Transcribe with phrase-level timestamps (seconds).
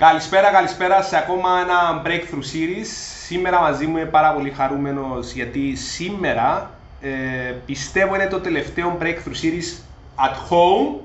[0.00, 2.86] Καλησπέρα, καλησπέρα σε ακόμα ένα Breakthrough Series.
[3.26, 7.08] Σήμερα μαζί μου είμαι πάρα πολύ χαρούμενος γιατί σήμερα ε,
[7.66, 9.78] πιστεύω είναι το τελευταίο Breakthrough Series
[10.26, 11.00] at home.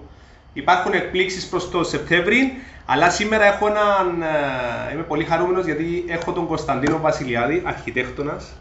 [0.53, 2.53] Υπάρχουν εκπλήξεις προς το Σεπτέμβρη,
[2.85, 8.51] αλλά σήμερα έχω έναν, ε, είμαι πολύ χαρούμενος γιατί έχω τον Κωνσταντίνο Βασιλιάδη, αρχιτέκτονας.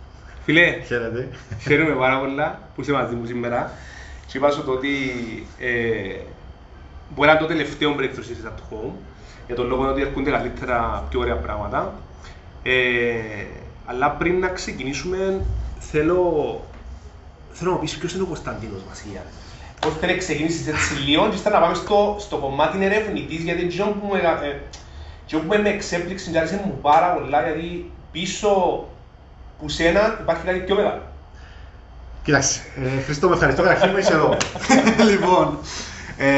[0.45, 1.29] Φίλε, Χαίρετε.
[1.61, 3.71] χαίρομαι πάρα πολλά που είσαι μαζί μου σήμερα.
[4.27, 4.89] Και είπα σου το ότι
[5.59, 5.71] ε,
[7.14, 8.93] μπορεί να είναι το τελευταίο breakthrough series at home,
[9.47, 11.95] για τον λόγο ότι έρχονται καλύτερα, πιο ωραία πράγματα.
[12.62, 12.73] Ε,
[13.87, 15.41] αλλά πριν να ξεκινήσουμε,
[15.79, 16.61] θέλω,
[17.52, 19.35] θέλω να μου πεις ποιος είναι ο Κωνσταντίνος Βασιλιάδης.
[19.80, 23.62] Πώς θέλει να ξεκινήσεις έτσι λίγο και ύστερα να πάμε στο, στο κομμάτι ερευνητής, γιατί
[23.62, 24.61] εκείνο που, με, ε,
[25.25, 28.85] εκείνο που με εξέπληξε και άρεσε μου πάρα πολλά, γιατί πίσω
[29.61, 31.02] που σένα υπάρχει κάτι πιο μεγάλο.
[32.24, 32.61] Κοίταξε,
[32.99, 34.37] ε, Χριστό με ευχαριστώ καταρχήν που είσαι εδώ.
[35.11, 35.59] λοιπόν,
[36.19, 36.30] ε,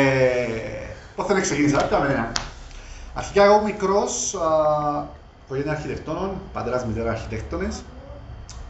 [1.16, 2.32] πώς θέλω να ξεκινήσω, κάμε ένα.
[3.18, 4.36] Αρχικά εγώ μικρός,
[5.44, 7.82] οικογένεια αρχιτεκτόνων, πατέρας μητέρα αρχιτέκτονες.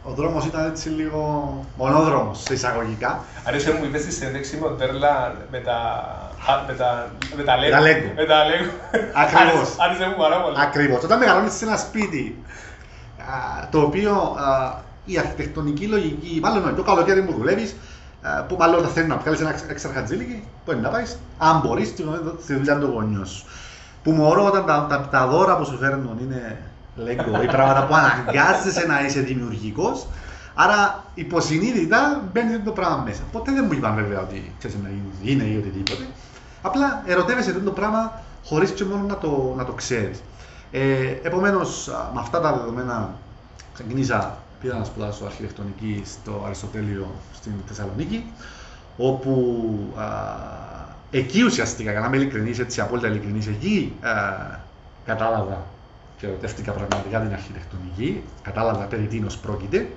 [0.03, 3.19] Ο δρόμος ήταν έτσι λίγο μονόδρομος, σε εισαγωγικά.
[3.43, 5.73] Αρέσει μου είπες στη συνέντευξη με τον Τέρλα με τα...
[6.51, 7.07] α, με τα...
[7.37, 7.69] με τα Lego.
[7.71, 8.11] τα Lego.
[8.15, 8.71] Με τα Lego.
[9.13, 9.53] Ακριβώς.
[9.53, 10.55] Άρεσε- Άρεσε μου πάρα πολύ.
[10.59, 11.03] Ακριβώς.
[11.03, 12.43] Όταν μεγαλώνεις σε ένα σπίτι,
[13.19, 14.73] α, το οποίο α,
[15.05, 17.75] η αρχιτεκτονική λογική, μάλλον το καλοκαίρι μου δουλεύεις,
[18.21, 21.87] α, που μάλλον θα θέλει να βγάλεις ένα εξαρχατζήλικι, που είναι να πάεις, αν μπορείς,
[21.87, 23.45] στη δουλειά- στη δουλειά του γονιού σου.
[24.07, 26.57] Που μωρό όταν τα, τα, τα δώρα που σου φέρνουν είναι
[26.97, 30.07] Lego ή πράγματα που αναγκάζεσαι να είσαι δημιουργικός,
[30.53, 33.21] άρα υποσυνείδητα μπαίνει το πράγμα μέσα.
[33.31, 34.89] Ποτέ δεν μου είπαν βέβαια ότι ξέρεις να
[35.23, 36.07] είναι ή οτιδήποτε.
[36.61, 40.23] Απλά ερωτεύεσαι αυτό το πράγμα χωρίς και μόνο να το, να το ξέρεις.
[40.71, 43.09] Ε, επομένως, α, με αυτά τα δεδομένα
[43.73, 48.25] ξεκίνησα, πήγα να σπουδάσω αρχιτεκτονική στο Αριστοτέλειο στην Θεσσαλονίκη,
[48.97, 49.63] όπου
[49.97, 50.03] α,
[51.11, 54.09] εκεί ουσιαστικά, για να είμαι ειλικρινής, έτσι απόλυτα ειλικρινής, εκεί α,
[55.05, 55.63] κατάλαβα
[56.17, 59.87] και ερωτεύτηκα πραγματικά την αρχιτεκτονική, κατάλαβα περί τίνος πρόκειται.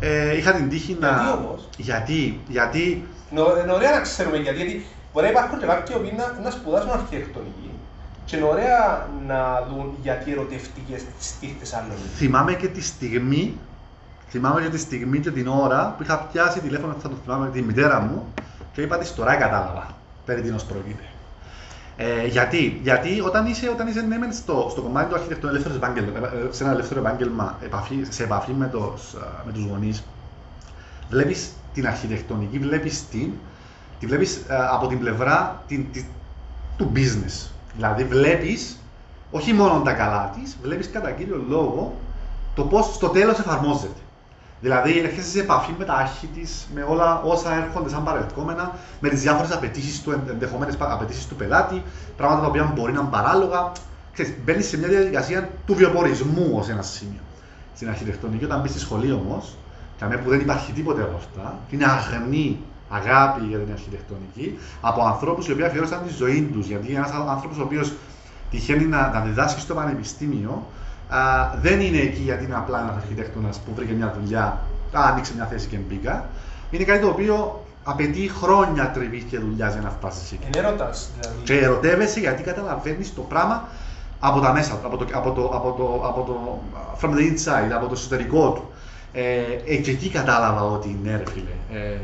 [0.00, 1.08] Ε, είχα την τύχη να...
[1.08, 5.58] Γιατί όμως; Γιατί, γιατί Είναι ω- Είναι ωραία να ξέρουμε γιατί, γιατί μπορεί να υπάρχουν
[5.58, 7.70] και κάποιοι οποίοι να, να σπουδάσουν αρχιτεκτονική
[8.24, 12.08] και είναι ωραία να δουν γιατί ερωτευτικές στη Θεσσαλονίκη.
[12.16, 13.58] θυμάμαι και τη στιγμή,
[14.28, 17.62] θυμάμαι και τη στιγμή και την ώρα που είχα πιάσει τηλέφωνο, θα το θυμάμαι, τη
[17.62, 18.32] μητέρα μου
[18.74, 19.86] και είπα της τώρα κατάλαβα
[20.24, 21.02] περί τίνος πρόκειται.
[21.96, 25.76] Ε, γιατί, γιατί όταν είσαι, όταν είσαι ναι, μεν στο, στο κομμάτι του αρχιτεκτονικού ελεύθερος
[25.76, 30.04] επάγγελμα, ε, σε ένα ελεύθερο επάγγελμα, επαφή, σε επαφή με, τους, α, με τους γονείς,
[31.10, 33.32] βλέπεις την αρχιτεκτονική, βλέπεις την,
[33.98, 36.06] τη βλέπεις α, από την πλευρά την, τη-
[36.76, 37.48] του business.
[37.76, 38.78] Δηλαδή βλέπεις
[39.30, 41.94] όχι μόνο τα καλά της, βλέπεις κατά κύριο λόγο
[42.54, 44.00] το πώς στο τέλος εφαρμόζεται.
[44.64, 49.08] Δηλαδή έρχεσαι σε επαφή με τα άρχη της, με όλα όσα έρχονται σαν παρελκόμενα, με
[49.08, 51.82] τις διάφορες απαιτήσεις του, ενδεχομένε απαιτήσεις του πελάτη,
[52.16, 53.72] πράγματα τα οποία μπορεί να είναι παράλογα.
[54.12, 57.20] Ξέρεις, μπαίνεις σε μια διαδικασία του βιοπορισμού ως ένα σημείο.
[57.74, 59.56] Στην αρχιτεκτονική, όταν μπεις στη σχολή όμως,
[59.98, 65.48] καμία που δεν υπάρχει τίποτε από αυτά, είναι αγνή αγάπη για την αρχιτεκτονική από ανθρώπους
[65.48, 66.66] οι οποίοι αφιέρωσαν τη ζωή τους.
[66.66, 67.92] Γιατί ένας άνθρωπος ο οποίος
[68.50, 70.66] τυχαίνει να, να διδάσκει στο πανεπιστήμιο,
[71.08, 71.18] α,
[71.62, 74.44] δεν είναι εκεί γιατί είναι απλά ένας αρχιτέκτονας που βρήκε μια δουλειά,
[74.92, 76.26] α, άνοιξε μια θέση και μπήκα.
[76.70, 80.46] Είναι κάτι το οποίο απαιτεί χρόνια τριβή και δουλειά για να φτάσεις εκεί.
[80.46, 81.36] Είναι έρωτας δηλαδή.
[81.44, 83.68] Και ερωτεύεσαι γιατί καταλαβαίνεις το πράγμα
[84.20, 86.58] από τα μέσα του, από το, από το, από το, από το
[87.00, 88.68] from the inside, από το εσωτερικό του.
[89.12, 91.80] Ε, ε, και εκεί κατάλαβα ότι ναι, ρε φίλε.
[91.80, 91.96] Ε,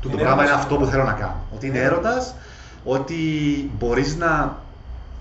[0.00, 0.62] το Είναι πράγμα είναι έρωτας.
[0.64, 1.36] αυτό που θέλω να κάνω.
[1.54, 2.34] Ότι είναι Είναι έρωτας,
[2.84, 3.14] ότι
[3.78, 4.56] μπορείς να,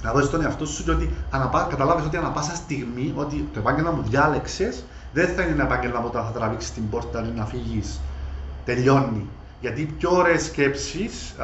[0.03, 3.59] να δώσεις τον εαυτό σου και ότι αναπά, καταλάβεις ότι ανα πάσα στιγμή ότι το
[3.59, 7.37] επάγγελμα που διάλεξες δεν θα είναι ένα επάγγελμα που όταν θα τραβήξεις την πόρτα ή
[7.37, 7.99] να φύγεις.
[8.65, 9.29] Τελειώνει.
[9.61, 11.35] Γιατί πιο ωραίες σκέψεις,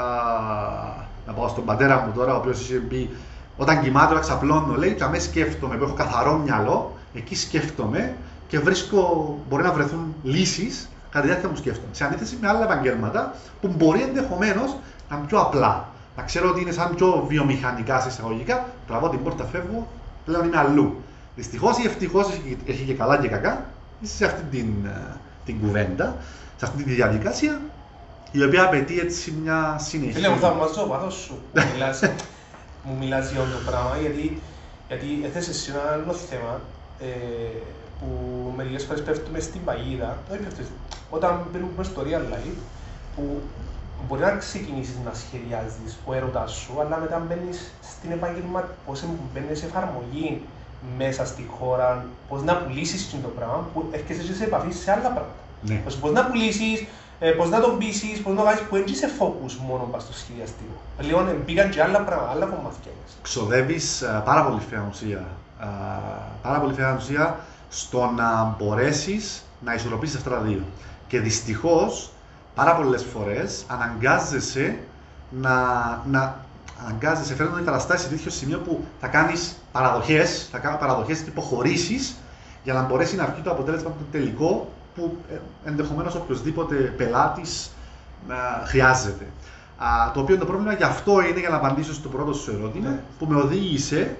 [1.27, 3.09] να πάω στον πατέρα μου τώρα, ο οποίος είχε πει
[3.57, 8.15] όταν κοιμάται, όταν ξαπλώνω, λέει, και αμέσω σκέφτομαι, που έχω καθαρό μυαλό, εκεί σκέφτομαι
[8.47, 11.87] και βρίσκω, μπορεί να βρεθούν λύσεις κατά τη διάρκεια μου σκέφτομαι.
[11.91, 14.75] Σε αντίθεση με άλλα επαγγέλματα που μπορεί ενδεχομένως
[15.09, 15.87] να είναι πιο απλά.
[16.17, 19.87] Να ξέρω ότι είναι σαν πιο βιομηχανικά σε εισαγωγικά, τραβώ την πόρτα, φεύγω,
[20.25, 20.95] πλέον είμαι αλλού.
[21.35, 23.65] Δυστυχώς ή ευτυχώς έχει, έχει και καλά και κακά,
[24.01, 26.15] είσαι σε αυτή την, ε, την κουβέντα,
[26.57, 27.61] σε αυτή τη διαδικασία,
[28.31, 30.11] η οποία απαιτεί έτσι μια συνεχή.
[30.11, 32.01] Φίλε μου, θαυμαζώ ο πάθος σου που μιλάς,
[32.83, 34.41] μου μιλάς για αυτό το πράγμα, γιατί,
[34.87, 36.61] γιατί έθεσες εσύ ένα άλλο θέμα
[36.99, 37.05] ε,
[37.99, 38.07] που
[38.55, 40.67] μερικές φορές πέφτουμε στην παγίδα, όχι πέφτεις,
[41.09, 42.57] όταν μπαίνουμε στο real life,
[43.15, 43.41] που
[44.07, 49.03] μπορεί να ξεκινήσεις να σχεδιάζεις ο έρωτας σου, αλλά μετά μπαίνεις στην επάγγελμα, πώς
[49.33, 50.41] μπαίνεις σε εφαρμογή
[50.97, 55.01] μέσα στη χώρα, πώς να πουλήσεις το πράγμα, που έρχεσαι και σε επαφή σε άλλα
[55.01, 55.43] πράγματα.
[55.61, 55.75] Ναι.
[55.75, 56.85] Πώς, πώς να πουλήσεις
[57.19, 60.03] ε, πώς να τον πείσεις, πώς να το κάνεις που έτσι σε focus μόνο πας
[60.03, 60.73] στο σχεδιαστικό.
[60.99, 62.91] Λίγο ε, μπήκαν και άλλα πράγματα, άλλα κομμάτια.
[63.21, 65.25] Ξοδεύεις ε, πάρα πολύ ουσία.
[65.61, 65.65] Ε,
[66.41, 67.39] πάρα πολύ ουσία
[67.69, 70.61] στο να μπορέσεις να ισορροπήσεις αυτά τα δύο.
[71.07, 72.11] Και δυστυχώς,
[72.57, 74.79] πάρα πολλές φορές αναγκάζεσαι
[75.29, 75.53] να,
[76.05, 76.35] να
[76.85, 81.29] αναγκάζεσαι, φέρνουν οι καταστάσει σε τέτοιο σημείο που θα κάνεις παραδοχές, θα κάνει παραδοχές και
[81.29, 82.15] υποχωρήσεις
[82.63, 87.71] για να μπορέσει να βγει το αποτέλεσμα του τελικό που ε, ενδεχομένως οποιοδήποτε πελάτης
[88.65, 89.25] χρειάζεται.
[89.77, 92.89] Α, το οποίο το πρόβλημα γι' αυτό είναι για να απαντήσω στο πρώτο σου ερώτημα,
[92.89, 92.99] ναι.
[93.19, 94.15] που με οδήγησε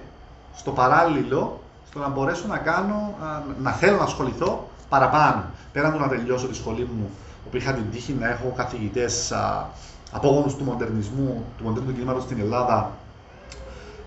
[0.56, 3.14] στο παράλληλο στο να μπορέσω να κάνω,
[3.62, 5.44] να θέλω να ασχοληθώ παραπάνω.
[5.72, 7.10] Πέραν του να τελειώσω τη σχολή μου,
[7.46, 9.32] όπου είχα την τύχη να έχω καθηγητές
[10.12, 12.90] απόγονους του μοντερνισμού, του μοντέρνου κινήματος στην Ελλάδα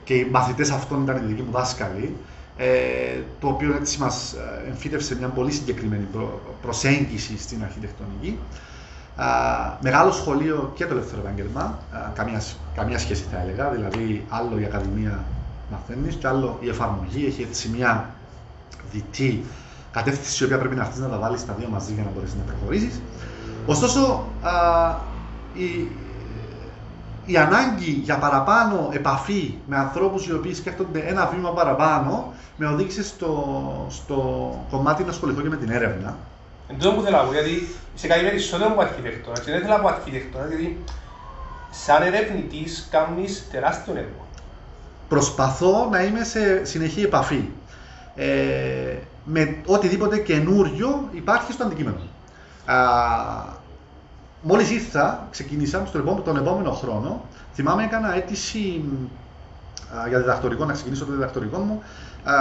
[0.04, 2.16] και οι μαθητές αυτών ήταν οι δικοί μου δάσκαλοι,
[2.58, 2.68] ε,
[3.40, 6.08] το οποίο έτσι μας ε, εμφύτευσε μια πολύ συγκεκριμένη
[6.62, 8.40] προσέγγιση στην αρχιτεκτονική.
[9.16, 9.26] Α,
[9.82, 11.80] μεγάλο σχολείο και το ελεύθερο επάγγελμα,
[12.14, 12.42] καμία,
[12.76, 15.24] καμία σχέση θα έλεγα, δηλαδή άλλο η ακαδημία
[15.72, 18.10] μαθαίνεις και άλλο η εφαρμογή, έχει έτσι μια
[18.92, 19.44] διτή
[19.92, 22.36] κατεύθυνση η οποία πρέπει να αρχίσεις να τα βάλεις τα δύο μαζί για να μπορέσεις
[22.36, 23.02] να προχωρήσεις.
[23.66, 24.52] Ωστόσο, α,
[25.54, 25.88] η,
[27.26, 33.04] η ανάγκη για παραπάνω επαφή με ανθρώπους οι οποίοι σκέφτονται ένα βήμα παραπάνω με οδήγησε
[33.04, 33.56] στο,
[33.90, 34.18] στο
[34.72, 36.16] κομμάτι να ασχοληθώ και με την έρευνα.
[36.68, 39.76] Εν τω που θέλω να πω, γιατί σε κάτι περισσότερο από αρχιτέκτονα και δεν θέλω
[39.76, 40.78] από αρχιτέκτονα, γιατί
[41.72, 44.28] σαν ερευνητής κάνεις τεράστιο έργο.
[45.08, 47.44] Προσπαθώ να είμαι σε συνεχή επαφή
[48.16, 51.98] ε, με οτιδήποτε καινούριο υπάρχει στο αντικείμενο.
[52.66, 52.76] Α,
[54.44, 57.26] Μόλις ήρθα, ξεκίνησα στον επόμενο, τον επόμενο χρόνο.
[57.54, 58.84] Θυμάμαι, έκανα αίτηση
[59.98, 61.84] α, για διδακτορικό, να ξεκινήσω το διδακτορικό μου.
[62.24, 62.36] Α,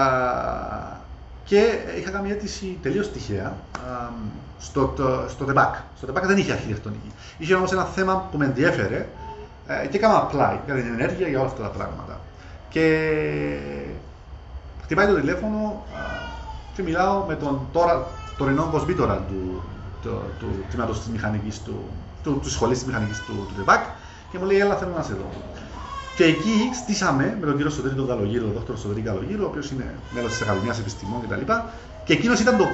[1.44, 4.08] και είχα κάνει αίτηση τελείως τυχαία α,
[4.58, 5.74] στο, το, στο ΤΕΠΑΚ.
[5.96, 7.12] Στο ΤΕΠΑΚ δεν είχε αρχιτεκτονική.
[7.38, 9.06] Είχε όμως ένα θέμα που με ενδιέφερε
[9.66, 12.20] ε, και έκανα apply για την ενέργεια για όλα αυτά τα πράγματα.
[12.68, 13.06] Και
[14.82, 15.84] χτυπάει το τηλέφωνο
[16.74, 19.62] και μιλάω με τον τώρα τωρινό κοσμήτορα του,
[20.02, 21.84] του, του τμήματος της μηχανικής του,
[22.22, 23.84] του, του σχολής της μηχανικής του, του ΤΕΠΑΚ
[24.30, 25.30] και μου λέει: Έλα, θέλω να σε δω.
[26.14, 29.70] Και εκεί στήσαμε με τον κύριο Σωτήρη τον Καλογύρο, τον δόκτωρο Σωτήρη Καλογύρο, ο οποίος
[29.70, 31.34] είναι μέλος της Ακαδημίας Επιστημών κτλ.
[31.34, 31.52] Και,
[32.04, 32.64] και εκείνος ήταν το,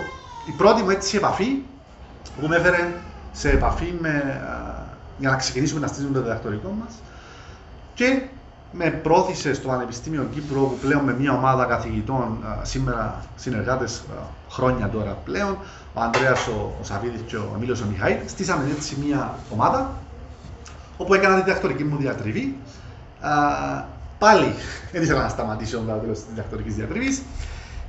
[0.44, 1.62] η πρώτη μου έτσι επαφή
[2.40, 3.02] που με έφερε
[3.32, 4.40] σε επαφή με,
[5.19, 6.94] για να ξεκινήσουμε να στήσουμε το διδακτορικό μας.
[7.94, 8.22] Και
[8.72, 14.02] με πρόθυσε στο Πανεπιστήμιο Κύπρου, όπου πλέον με μια ομάδα καθηγητών, σήμερα συνεργάτες
[14.50, 15.58] χρόνια τώρα πλέον,
[15.94, 19.90] ο Ανδρέας ο, ο Σαββίδης και ο Εμίλιο ο Μιχαήλ, στήσαμε έτσι μια ομάδα
[20.96, 22.56] όπου έκανα τη διδακτορική μου διατριβή.
[23.20, 23.30] Α,
[24.18, 24.54] πάλι
[24.92, 27.22] δεν ήθελα να σταματήσω μετά το τέλος της διδακτορικής διατριβής.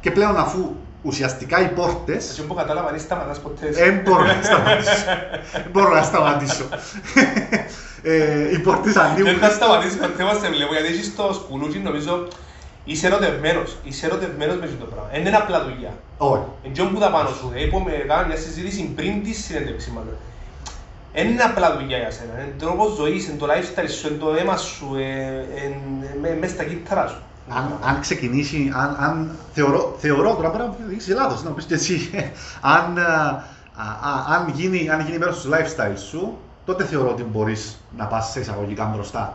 [0.01, 2.13] Και πλέον αφού ουσιαστικά οι πόρτε.
[2.13, 3.69] Έτσι που κατάλαβα, δεν σταματάς ποτέ.
[3.69, 5.06] Δεν μπορώ να σταματήσω.
[5.51, 6.65] Δεν μπορώ να σταματήσω.
[8.03, 9.23] ε, οι πόρτες ανοίγουν.
[9.23, 12.27] Δεν θα σταματήσεις ποτέ μα σε βλέπω γιατί είσαι στο σκουλούτσι νομίζω
[12.89, 15.09] Είσαι ερωτευμένος, είσαι ερωτευμένος μες αυτό το πράγμα.
[15.11, 15.94] Δεν είναι απλά δουλειά.
[16.17, 16.44] Όχι.
[16.63, 20.03] Εν που τα πάνω σου, είπαμε, κάναμε μια συζήτηση πριν τη συνέντευξη μα.
[21.13, 22.31] Δεν είναι απλά δουλειά για σένα.
[22.33, 27.07] Είναι τρόπος ζωής, είναι το lifestyle σου, είναι το αίμα σου, είναι μέσα στα κύτταρά
[27.07, 27.21] σου.
[27.49, 31.73] Αν, αν ξεκινήσει, αν, αν θεωρώ, θεωρώ τώρα μπορεί να είσαι λάθος, να πεις και
[31.73, 32.09] εσύ.
[32.75, 33.44] αν, α,
[33.75, 36.38] α, αν, γίνει, αν γίνει μέρος του lifestyle σου,
[36.68, 39.34] τότε θεωρώ ότι μπορείς να πας σε εισαγωγικά μπροστά.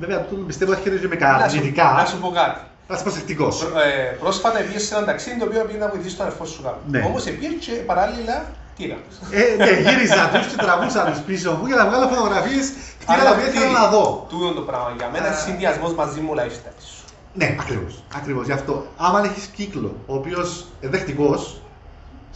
[0.00, 1.92] Βέβαια, το πιστεύω ότι έρχεται με καρνητικά.
[1.96, 2.60] Να σου πω κάτι.
[2.88, 3.62] Να είσαι προσεκτικός.
[3.62, 6.78] Ε, πρόσφατα πήγες σε ένα ταξίδι το οποίο πήγες να βοηθήσεις τον αδερφό σου κάπου.
[6.86, 7.02] Ναι.
[7.06, 8.44] Όμως πήγε και παράλληλα
[8.76, 9.14] τι έκανες.
[9.30, 12.66] Ε, ναι, γύριζα τους και τραβούσα τους πίσω μου για να βγάλω φωτογραφίες
[13.00, 14.26] κτίρια τα οποία ήθελα να δω.
[14.28, 17.04] Τούτο το πράγμα για μένα είναι συνδυασμός μαζί μου lifestyle σου.
[17.34, 18.02] Ναι, ακριβώς.
[18.16, 18.44] Ακριβώς.
[18.46, 21.38] Γι' αυτό, άμα έχεις κύκλο ο οποίος δεχτικό,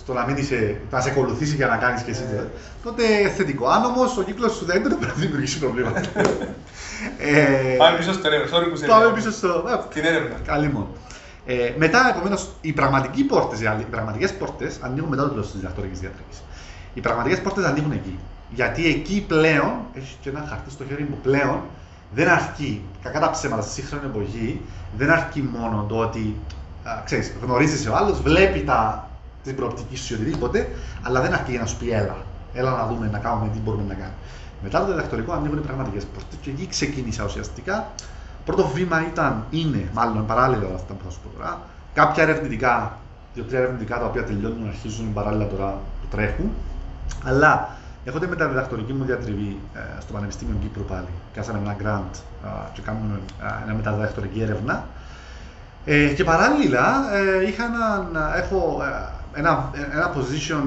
[0.08, 2.44] στο να, μην είσαι, να σε ακολουθήσει για να κάνεις και εσύ, ε.
[2.82, 3.02] τότε
[3.36, 3.68] θετικό.
[3.68, 6.00] Αν όμως ο κύκλος σου δεν είναι, πρέπει να δημιουργήσει προβλήματα.
[7.18, 8.58] Ε, Πάμε πίσω στο έρευνα.
[8.58, 9.64] Sorry που σε Πάμε πίσω στο.
[9.94, 10.36] Την έρευνα.
[10.44, 10.88] Καλή μόνο.
[11.46, 15.98] Ε, μετά, επομένως, οι πραγματικοί πόρτες, οι πραγματικές πόρτες ανοίγουν μετά το τέλος της διδακτορική
[15.98, 16.42] διατροφής.
[16.94, 18.18] Οι πραγματικές πόρτες ανοίγουν εκεί.
[18.50, 21.60] Γιατί εκεί πλέον, έχεις και ένα χαρτί στο χέρι μου πλέον,
[22.14, 24.60] δεν αρκεί, κακά τα ψέματα στη σύγχρονη εποχή,
[24.96, 26.36] δεν αρκεί μόνο το ότι
[27.04, 29.07] ξέρεις, γνωρίζεις ο άλλος, βλέπει τα,
[29.49, 30.69] την προοπτική σου ή οτιδήποτε,
[31.02, 32.17] αλλά δεν αρκεί για να σου πει έλα.
[32.55, 34.17] Έλα να δούμε, να κάνουμε τι μπορούμε να κάνουμε.
[34.62, 37.87] Μετά το διδακτορικό ανοίγουν οι πραγματικές πόρτες και εκεί ξεκίνησα ουσιαστικά.
[38.45, 41.61] Πρώτο βήμα ήταν, είναι μάλλον παράλληλα όλα αυτά που θα σου πω τώρα.
[41.95, 42.99] Κάποια ερευνητικά,
[43.35, 46.50] δύο-τρία ερευνητικά τα οποία τελειώνουν, αρχίζουν παράλληλα τώρα που τρέχουν.
[47.25, 47.69] Αλλά
[48.05, 51.09] έχονται με τα διδακτορική μου διατριβή ε, στο Πανεπιστήμιο Κύπρου πάλι.
[51.35, 54.85] Κάσαμε ένα grant ε, και κάνουμε ε, μια μεταδιδακτορική έρευνα.
[55.85, 58.83] Ε, και παράλληλα ε, είχα έναν, έχω
[59.32, 60.62] ένα, ένα position,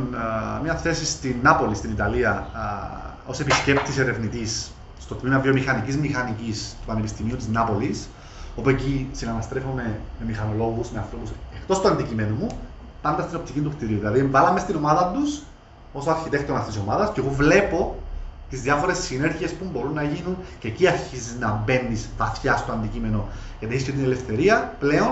[0.63, 2.47] μια θέση στην Νάπολη, στην Ιταλία,
[3.25, 8.09] ως επισκέπτης ερευνητής στο τμήμα βιομηχανικής μηχανικής του Πανεπιστημίου της Νάπολης,
[8.55, 12.47] όπου εκεί συναναστρέφομαι με μηχανολόγους, με ανθρώπους εκτός του αντικειμένου μου,
[13.01, 13.97] πάντα στην οπτική του κτηρίου.
[13.97, 15.41] Δηλαδή, βάλαμε στην ομάδα τους
[15.93, 17.95] ως αρχιτέκτονας της ομάδας και εγώ βλέπω
[18.49, 23.27] τις διάφορες συνέργειες που μπορούν να γίνουν και εκεί αρχίζεις να μπαίνεις βαθιά στο αντικείμενο.
[23.59, 25.11] Γιατί έχεις και την ελευθερία πλέον.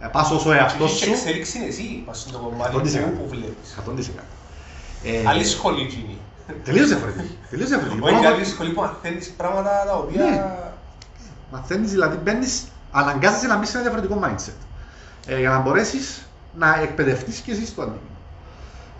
[0.00, 1.04] Ε, πας όσο εαυτός σου.
[1.04, 3.76] Και εξέλιξη είναι εσύ, πας στο κομμάτι που βλέπεις.
[3.86, 4.22] 100%.
[5.04, 6.18] Ε, άλλη σχολή γίνει.
[6.64, 7.38] Τελείω διαφορετική.
[7.50, 8.02] Τελείω διαφορετική.
[8.02, 10.24] Όχι άλλη σχολή που μαθαίνεις πράγματα τα οποία.
[10.24, 10.46] Ναι.
[11.52, 14.66] Μαθαίνεις, δηλαδή μπαίνεις, αναγκάζεσαι να μπει σε ένα διαφορετικό mindset.
[15.26, 18.16] Ε, για να μπορέσεις να εκπαιδευτείς και εσύ στο αντικείμενο.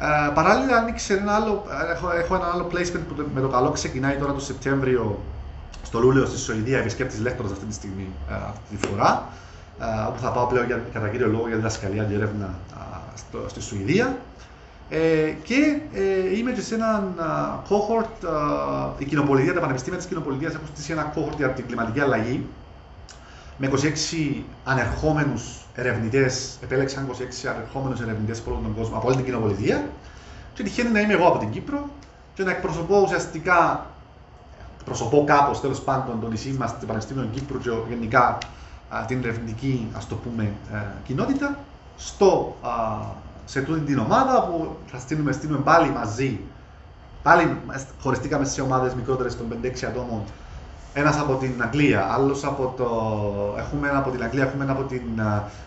[0.00, 1.64] Ε, παράλληλα, άνοιξε ένα άλλο,
[1.95, 5.19] έχω, έχω ένα άλλο placement που με το καλό ξεκινάει τώρα το Σεπτέμβριο
[5.83, 9.28] στο Λούλεο στη Σουηδία, επισκέπτη λέκτορας αυτή τη στιγμή, ε, αυτή τη φορά.
[9.80, 12.54] Ε, όπου θα πάω πλέον για, κατά κύριο λόγο για διδασκαλία και έρευνα
[13.14, 14.16] στο, στη Σουηδία.
[14.90, 20.08] Ε, και ε, είμαι και σε έναν uh, cohort, uh, η κοινοπολιτεία, τα πανεπιστήμια της
[20.08, 22.47] κοινοπολιτείας έχουν στήσει ένα cohort για την κλιματική αλλαγή
[23.56, 25.42] με 26 ανερχόμενους
[25.75, 27.08] ερευνητές, επέλεξαν
[27.44, 29.88] 26 ανερχόμενους ερευνητές από όλο τον κόσμο, από όλη την κοινοπολιτεία.
[30.54, 31.88] Και τυχαίνει να είμαι εγώ από την Κύπρο
[32.35, 33.87] και να εκπροσωπώ ουσιαστικά,
[34.85, 38.38] προσωπώ κάπως τέλος πάντων το νησί μας, το Πανεπιστήμιο Κύπρου και γενικά
[39.07, 41.59] την ερευνητική ας το πούμε, ε, κοινότητα
[41.97, 42.57] στο,
[43.45, 46.40] σε τούτη την ομάδα που θα στείλουμε, στείλουμε πάλι μαζί.
[47.23, 47.57] Πάλι
[48.00, 50.23] χωριστήκαμε σε ομάδες μικρότερες των 5-6 ατόμων
[50.92, 52.88] ένας από την Αγγλία, άλλος από το.
[53.59, 55.02] Έχουμε ένα από την Αγγλία, έχουμε ένα από την,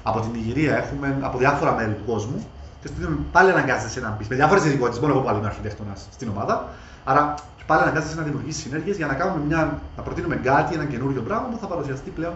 [0.04, 2.46] από την Ιγυρία, έχουμε από διάφορα μέρη του κόσμου.
[2.82, 5.00] Και στην πάλι αναγκάζεσαι να μπεις με διάφορες ειδικότητες.
[5.00, 6.68] Μόνο εγώ πάλι είμαι αρχιτέκτονα στην ομάδα.
[7.04, 7.36] Άρα
[7.68, 11.48] πάλι αναγκάζεσαι να δημιουργήσεις συνέργειες για να, κάνουμε μια, να προτείνουμε κάτι, ένα καινούριο πράγμα
[11.48, 12.34] που θα παρουσιαστεί πλέον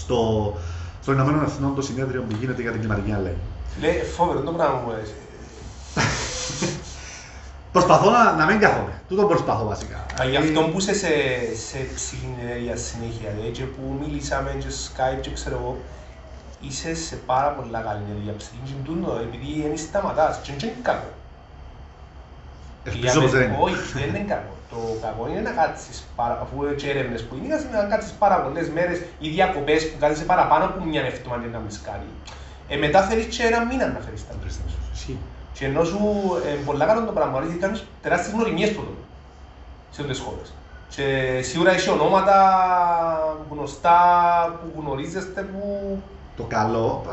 [0.00, 0.54] στο,
[1.02, 3.36] στο Ηνωμένο Εθνών το συνέδριο που γίνεται για την κλιματική αλλαγή.
[3.80, 5.14] Λέει φόβερο το πράγμα μου αρέσει.
[7.72, 9.00] Προσπαθώ να, να μην κάθομαι.
[9.08, 10.06] Τούτο προσπαθώ βασικά.
[10.20, 11.08] Α, γι' αυτό που είσαι σε,
[11.66, 11.78] σε
[12.64, 15.76] για συνέχεια, δηλαδή, και που μιλήσαμε και Skype και ξέρω εγώ,
[16.60, 20.78] είσαι σε πάρα πολλά καλή ενέργεια ψυχή και τούτο, επειδή δεν σταματάς και δεν είναι
[20.82, 21.10] κακό.
[22.84, 23.56] Ελπίζω πως δεν είναι.
[23.60, 24.55] Όχι, δεν είναι κακό.
[24.70, 29.02] Το κακό είναι να κάτσεις, αφού έτσι έρευνες που είναι, να κάτσεις πάρα πολλές μέρες
[29.18, 32.08] ή διακοπές που κάθεσαι παραπάνω από μια εβδομάδα και να κάνεις κάτι.
[32.68, 35.18] Ε, μετά θέλεις και ένα μήνα να φέρεις τα πρίστα σου.
[35.52, 35.98] Και ενώ σου
[36.46, 38.96] ε, πολλά καλό το πράγμα, γιατί κάνεις τεράστιες γνωριμίες πρώτον
[39.90, 40.52] σε όλες τις χώρες.
[40.88, 42.36] Και σίγουρα έχει ονόματα
[43.50, 43.98] γνωστά
[44.60, 45.62] που γνωρίζεστε που...
[46.36, 47.04] Το καλό,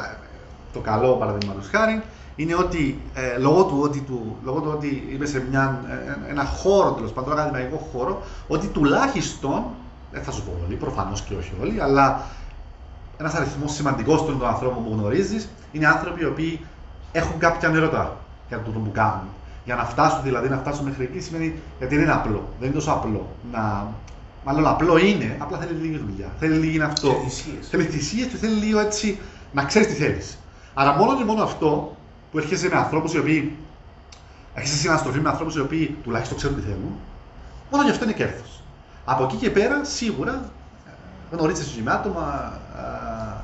[0.74, 2.02] το καλό παραδείγματος χάρη,
[2.36, 5.82] είναι ότι ε, λόγω, του, ότι του, λόγω του ότι είμαι σε μια,
[6.28, 9.64] ε, ένα χώρο, τέλος πάντων, ένα ακαδημαϊκό χώρο, ότι τουλάχιστον,
[10.12, 12.22] δεν θα σου πω όλοι, προφανώς και όχι όλοι, αλλά
[13.18, 16.66] ένας αριθμός σημαντικός των ανθρώπων που γνωρίζεις είναι άνθρωποι οι οποίοι
[17.12, 19.28] έχουν κάποια νερότα για το που κάνουν.
[19.66, 22.44] Για να φτάσουν δηλαδή, να φτάσουν μέχρι εκεί σημαίνει γιατί δεν είναι απλό.
[22.60, 23.28] Δεν είναι τόσο απλό.
[23.52, 23.88] Να...
[24.46, 26.28] Μάλλον απλό είναι, απλά θέλει λίγη δουλειά.
[26.40, 27.16] Θέλει λίγη είναι αυτό.
[27.70, 29.20] Θέλει θυσίες και θέλει λίγο έτσι
[29.54, 30.38] να ξέρεις τι θέλεις.
[30.74, 31.96] Άρα μόνο και μόνο αυτό
[32.34, 33.58] που έρχεσαι με ανθρώπους οι οποίοι.
[34.54, 37.00] Έχει συναστροφή με ανθρώπους οι οποίοι τουλάχιστον ξέρουν τι θέλουν,
[37.72, 38.62] μόνο γι' αυτό είναι κέρδος.
[39.06, 40.52] Από εκεί και πέρα σίγουρα
[40.88, 43.42] ε, γνωρίζει με άτομα ε,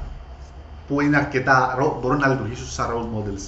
[0.87, 3.43] που είναι αρκετά, μπορούν να λειτουργήσουν σαν role models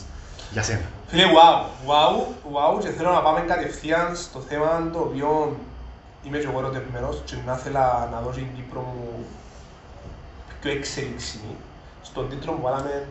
[0.51, 0.85] για σένα.
[1.07, 2.15] Φίλε, wow, wow,
[2.53, 5.57] wow και θέλω να πάμε κατευθείαν στο θέμα το οποίο
[6.23, 9.25] είμαι και εγώ ερωτευμένος και να ήθελα να δώσω την Κύπρο μου
[10.61, 11.39] πιο εξέλιξη
[12.01, 13.07] στον τίτλο που βάλαμε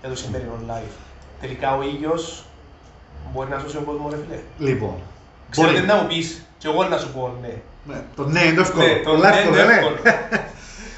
[0.00, 0.96] για το σημερινό live.
[1.40, 2.44] Τελικά ο ήλιος
[3.32, 4.70] μπορεί να σώσει τον κόσμο, ρε φίλε.
[4.70, 4.94] Λοιπόν.
[5.50, 7.54] Ξέρετε να μου πεις και εγώ να σου πω ναι.
[7.84, 8.86] ναι το ναι είναι εύκολο.
[8.86, 9.72] Ναι, το ναι είναι ναι.
[9.72, 9.96] εύκολο.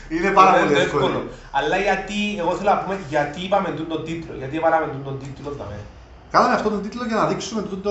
[0.08, 1.24] Είναι πάρα πολύ εύκολο.
[1.50, 5.78] Αλλά γιατί, εγώ θέλω να πούμε, γιατί είπαμε τον τίτλο, γιατί βάλαμε τον τίτλο δαμε.
[6.30, 7.88] Κάναμε αυτόν τον τίτλο για να δείξουμε ότι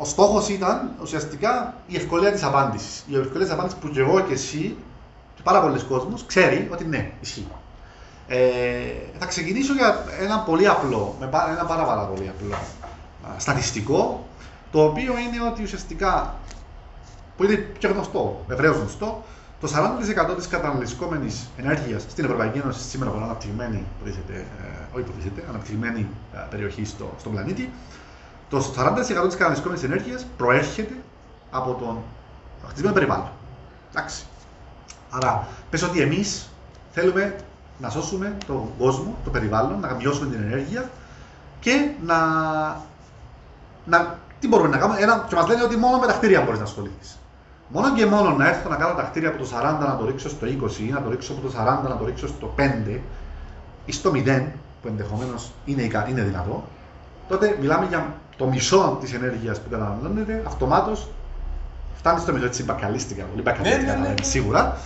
[0.00, 3.04] ο στόχος ήταν ουσιαστικά η ευκολία της απάντησης.
[3.08, 4.76] Η ευκολία της απάντησης που και εγώ και εσύ
[5.34, 7.46] και πάρα πολλοί κόσμοι ξέρει ότι ναι, ισχύει.
[8.28, 8.38] Ε,
[9.18, 12.56] θα ξεκινήσω για ένα πολύ απλό, με ένα πάρα, πάρα πολύ απλό
[13.36, 14.26] στατιστικό,
[14.70, 16.34] το οποίο είναι ότι ουσιαστικά,
[17.36, 19.24] που είναι πιο γνωστό, ευρέως γνωστό,
[19.60, 19.68] το
[20.32, 23.84] 40% της καταναλωτικόμενης ενέργειας στην Ευρωπαϊκή Ένωση σήμερα που είναι αναπτυγμένη,
[24.30, 24.42] ε,
[24.92, 27.70] όχι αναπτυγμένη ε, περιοχή στο, στον πλανήτη,
[28.50, 30.94] το 40% της καταναλωτικόμενης ενέργειας προέρχεται
[31.50, 31.98] από τον
[32.68, 33.28] χτισμένο περιβάλλον.
[33.90, 34.24] Εντάξει.
[35.10, 36.48] Άρα, πες ότι εμείς
[36.92, 37.36] θέλουμε
[37.80, 40.90] να σώσουμε τον κόσμο, το περιβάλλον, να μειώσουμε την ενέργεια
[41.60, 42.16] και να.
[43.84, 46.58] να τι μπορούμε να κάνουμε, ένα, και μας λένε ότι μόνο με τα κτίρια μπορείς
[46.58, 47.18] να ασχοληθείς.
[47.68, 50.28] Μόνο και μόνο να έρθω να κάνω τα κτίρια από το 40 να το ρίξω
[50.28, 51.52] στο 20 ή να το ρίξω από το
[51.84, 52.98] 40 να το ρίξω στο 5
[53.84, 54.42] ή στο 0,
[54.82, 56.64] που ενδεχομένως είναι, είναι δυνατό,
[57.28, 61.08] τότε μιλάμε για το μισό της ενέργειας που καταναλώνεται, αυτομάτως
[61.96, 62.44] φτάνει στο μισό.
[62.46, 64.22] Έτσι μπακαλίστηκα πολύ, μπακαλίστηκα ναι, ναι, ναι.
[64.22, 64.76] σίγουρα.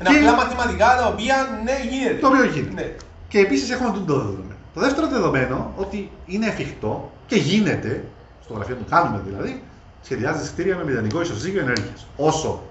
[0.00, 2.14] Είναι Και- απλά μαθηματικά τα οποία ναι γίνεται.
[2.14, 2.74] Το οποίο γίνεται.
[2.82, 2.94] Ναι.
[3.28, 4.54] Και επίσης έχουμε τούτο το δεδομένο.
[4.74, 8.04] Το δεύτερο δεδομένο ότι είναι εφικτό και γίνεται,
[8.44, 9.62] στο γραφείο του κάνουμε δηλαδή,
[10.02, 12.06] σχεδιάζει κτίρια με μηδενικό ισοζύγιο ενέργειας.
[12.16, 12.62] Όσο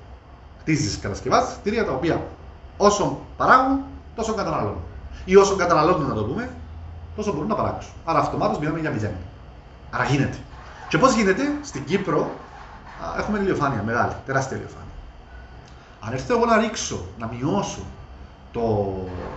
[0.60, 2.22] χτίζεις, κατασκευάζεις κτίρια τα οποία
[2.78, 3.80] όσο παράγουν,
[4.16, 4.82] τόσο καταναλώνουν.
[5.26, 6.50] Ή όσο καταναλώνουν, να το πούμε,
[7.16, 7.92] τόσο μπορούν να παράξουν.
[8.06, 9.12] Άρα αυτομάτως μιλάμε για μηδέν.
[9.92, 10.38] Άρα γίνεται.
[10.90, 12.32] Και πώς γίνεται, στην Κύπρο
[13.04, 14.84] α, έχουμε ηλιοφάνεια μεγάλη, τεράστια ηλιοφάνεια.
[16.08, 17.80] Αν έρθω εγώ να ρίξω, να μειώσω,
[18.52, 18.94] το,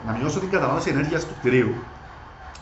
[0.07, 1.75] να μειώσω την κατανάλωση ενέργειας του κτηρίου,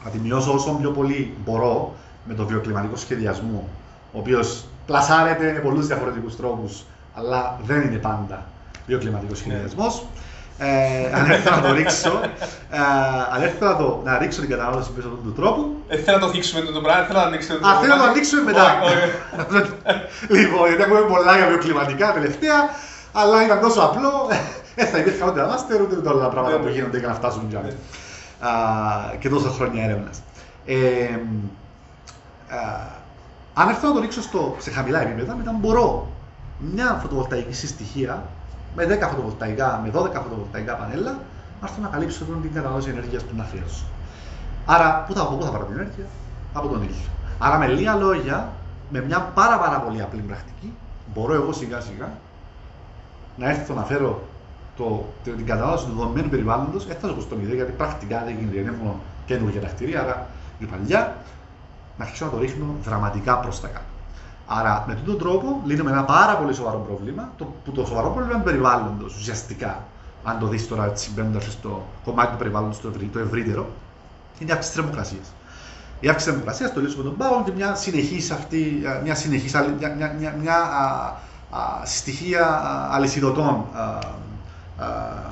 [0.05, 1.95] να τη μειώσω όσο πιο πολύ μπορώ
[2.25, 3.69] με το βιοκλιματικό σχεδιασμό,
[4.13, 6.85] ο οποίος πλασάρεται με πολλούς διαφορετικούς τρόπους,
[7.15, 8.47] αλλά δεν είναι πάντα
[8.87, 10.07] βιοκλιματικός σχεδιασμός.
[10.59, 12.21] Ε, αν έρθω να το ρίξω,
[12.71, 12.79] ε,
[13.35, 16.27] αν έρθω να, το, να ρίξω την κατανάλωση μέσω αυτού του τρόπου, Ε, θέλω να
[16.27, 18.81] το θίξουμε το πράγμα, θέλω να το ανοίξουμε το Α, θέλω να το ανοίξουμε μετά.
[18.83, 18.95] Όχι,
[19.57, 20.41] όχι.
[20.43, 22.59] λοιπόν, γιατί ακούμε πολλά για βιοκλιματικά τελευταία,
[23.21, 24.11] αλλά ήταν τόσο απλό.
[24.77, 26.75] Δεν θα υπήρχαν ούτε μάστερ ούτε όλα τα πράγματα Ναι, που ναι.
[26.75, 27.73] γίνονται για να φτάσουν για Ναι.
[29.19, 30.23] και τόσο χρόνια έρευνας.
[30.67, 30.75] Ε,
[32.49, 32.59] α,
[33.55, 36.09] αν έρθω να το ρίξω στο, σε χαμηλά επίπεδα, μετά μπορώ
[36.59, 38.23] μια φωτοβολταϊκή συστοιχεία
[38.77, 41.11] με 10 φωτοβολταϊκά, με 12 φωτοβολταϊκά πανέλα,
[41.61, 43.85] να έρθω να καλύψω τον την κατανάλωση ενέργειας που να αφιερώσω.
[44.67, 46.05] Άρα, πού θα, από πού θα πάρω την ενέργεια,
[46.53, 47.09] από τον ήλιο.
[47.39, 48.53] Άρα, με λίγα λόγια,
[48.91, 50.73] με μια πάρα, πάρα πολύ απλή πρακτική,
[51.15, 52.09] μπορώ εγώ σιγά σιγά
[53.37, 54.23] να έρθω να φέρω
[54.77, 58.23] το, το- την κατανάλωση του δομημένου περιβάλλοντος, δεν θα σου πω στον ιδέα γιατί πρακτικά
[58.25, 60.27] δεν γίνεται, είναι μόνο καινούργια τα κτίρια, άρα
[60.59, 61.17] η παλιά,
[61.97, 63.85] να αρχίσω να το ρίχνω δραματικά προς τα κάτω.
[64.47, 68.11] Άρα, με αυτόν τον τρόπο λύνουμε ένα πάρα πολύ σοβαρό πρόβλημα, το, που το σοβαρό
[68.11, 69.83] πρόβλημα του περιβάλλοντος ουσιαστικά,
[70.25, 73.67] αν το δεις τώρα έτσι μπαίνοντας στο κομμάτι του περιβάλλοντος το, ευρύ, το ευρύτερο,
[74.39, 75.33] είναι η αύξηση της θερμοκρασίας.
[76.01, 79.55] Η αύξηση της θερμοκρασίας, το λύσουμε τον πάγο και μια συνεχής αυτή, α, μια συνεχής,
[79.55, 81.15] αλη- μια, μια, μια, μια α, α,
[81.85, 83.99] στοιχεία α, αλυσιδωτών α, α,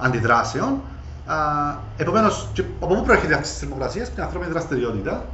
[0.01, 0.81] αντιδράσεων.
[1.97, 2.49] Επομένως,
[2.81, 5.25] από πού προέρχεται η αύξηση τη θερμοκρασία, την ανθρώπινη δραστηριότητα.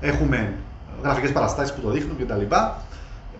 [0.00, 0.54] Έχουμε
[1.02, 2.54] γραφικές παραστάσεις που το δείχνουν κτλ.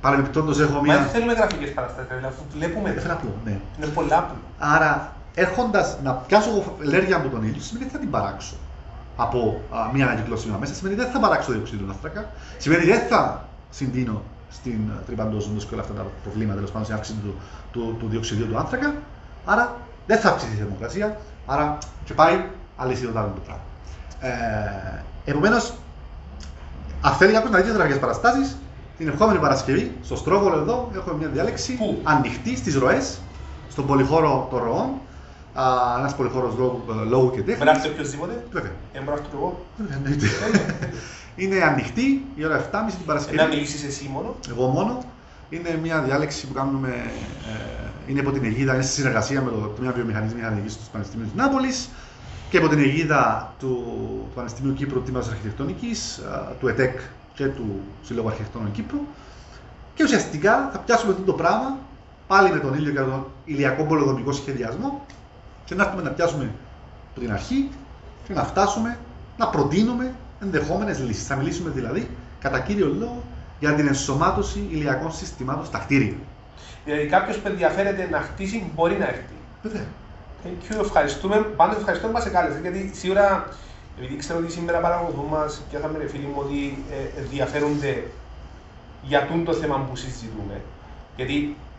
[0.00, 0.96] Παρεμπιπτόντως, έχω Μα μια.
[0.98, 2.90] δεν θέλουμε γραφικές παραστάσεις, δηλαδή αφού βλέπουμε.
[2.90, 3.60] Έφερα απλό, ναι.
[3.76, 4.36] Είναι πολλά απλό.
[4.58, 8.54] Άρα, έρχοντας να πιάσω εγώ ενέργεια από τον ήλιο, σημαίνει ότι θα την παράξω
[9.16, 10.74] από α, μια ανακυκλώσιμη μέσα.
[10.74, 12.26] Σημαίνει ότι δεν θα παράξω διοξείδιο του άνθρακα.
[12.58, 16.96] Σημαίνει ότι δεν θα συντείνω στην τρυπαντόζωντο και όλα αυτά τα προβλήματα τέλος πάντων στην
[16.96, 17.34] αύξηση του,
[17.72, 18.94] του, του διοξιδίου του άνθρακα.
[19.44, 21.16] Άρα, δεν θα αυξηθεί η θερμοκρασία.
[21.46, 22.44] Άρα, και πάει
[22.76, 23.62] αλυσιδωτά το πράγμα.
[24.20, 25.72] Ε, Επομένως,
[27.00, 28.56] αν θέλει κάποιος να δει τι γραφικέ παραστάσεις,
[28.98, 33.18] την ερχόμενη Παρασκευή, στο Στρόβολο εδώ, έχουμε μια διάλεξη Πού; ανοιχτή στις ροές,
[33.70, 34.90] στον πολυχώρο των ροών.
[35.98, 37.56] Ένας πολυχώρος λόγου, λόγου και τέχνης.
[37.58, 38.44] Μπορεί να έρθει οποιοςδήποτε.
[38.52, 38.70] Βέβαια.
[38.92, 39.64] Δεν μπορώ να έρθω εγώ.
[39.76, 40.26] Βέβαια, εννοείται.
[41.36, 43.48] Είναι ανοιχτή η ώρα 7.30 την Ε, Να Παρασκευή.
[43.54, 44.34] μιλήσεις εσύ μόνο.
[44.50, 45.04] Εγώ μόνο.
[45.50, 46.88] Είναι μια διάλεξη που κάνουμε.
[46.88, 51.26] Ε, είναι υπό την αιγίδα, είναι στη συνεργασία με το Τμήμα Βιομηχανική Μηχανική του Πανεπιστημίου
[51.26, 51.88] της Νάπολης
[52.50, 56.20] και υπό την αιγίδα του, του Πανεπιστημίου Κύπρου Τμήματος Αρχιτεκτονικής,
[56.60, 56.98] του ΕΤΕΚ
[57.34, 58.98] και του Συλλόγου Αρχιτεκτόνων Κύπρου.
[59.94, 61.78] Και ουσιαστικά θα πιάσουμε αυτό το πράγμα
[62.26, 65.06] πάλι με τον ήλιο και τον ηλιακό πολεοδομικό σχεδιασμό
[65.64, 66.50] και να έρθουμε να πιάσουμε
[67.10, 67.68] από την αρχή
[68.26, 68.98] και να φτάσουμε
[69.36, 71.26] να προτείνουμε ενδεχόμενες λύσεις.
[71.26, 72.08] Θα μιλήσουμε δηλαδή
[72.40, 73.22] κατά κύριο λόγο
[73.60, 76.14] για την ενσωμάτωση ηλιακών συστημάτων στα κτίρια.
[76.84, 79.34] Δηλαδή κάποιος που ενδιαφέρεται να χτίσει μπορεί να έρθει.
[79.62, 79.86] Βέβαια.
[80.44, 81.36] Thank you, ευχαριστούμε.
[81.36, 83.48] Πάντως ευχαριστούμε που μας εκάλεσε, γιατί σίγουρα,
[83.98, 88.04] επειδή ξέρω ότι σήμερα παρακολουθούν μας και είχαμε ρε φίλοι μου ότι ε, ενδιαφέρονται
[89.02, 90.60] για τούν το θέμα που συζητούμε.
[91.16, 91.34] Γιατί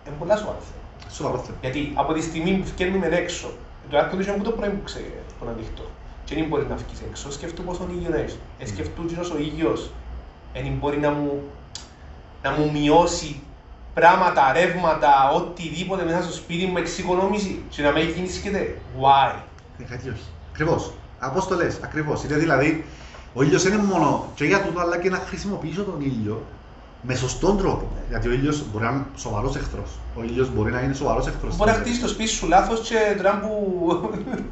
[0.05, 1.11] είναι πολλά σοβαρό θέμα.
[1.11, 1.57] Σοβαρό θέμα.
[1.61, 3.47] Γιατί από τη στιγμή που βγαίνουμε έξω,
[3.89, 5.85] το air condition που το πρωί που ξέρει που είναι ανοιχτό,
[6.25, 8.37] και δεν μπορεί να βγεις έξω, σκέφτομαι πόσο ήλιο έχει.
[8.59, 9.77] Ε, σκεφτούν ότι ο ήλιο
[10.53, 11.43] δεν μπορεί να μου,
[12.43, 13.41] να μου μειώσει
[13.93, 18.77] πράγματα, ρεύματα, οτιδήποτε μέσα στο σπίτι μου με εξοικονόμηση και να με γίνει σκέτε.
[18.99, 19.35] Why?
[19.77, 20.23] Είναι κάτι όχι.
[20.51, 20.91] Ακριβώς.
[21.19, 22.23] Από το λε, ακριβώς.
[22.23, 22.85] Είναι δηλαδή,
[23.33, 26.41] ο ήλιος είναι μόνο και για τούτο, αλλά και να χρησιμοποιήσω τον ήλιο
[27.07, 27.87] με σωστόν τρόπο.
[28.09, 29.89] Γιατί ο ήλιος μπορεί να είναι σοβαρός εχθρός.
[30.17, 31.55] Ο ήλιος μπορεί να είναι σοβαρός εχθρός.
[31.55, 33.49] Μπορεί να χτίσει το σπίτι σου λάθος και τώρα που.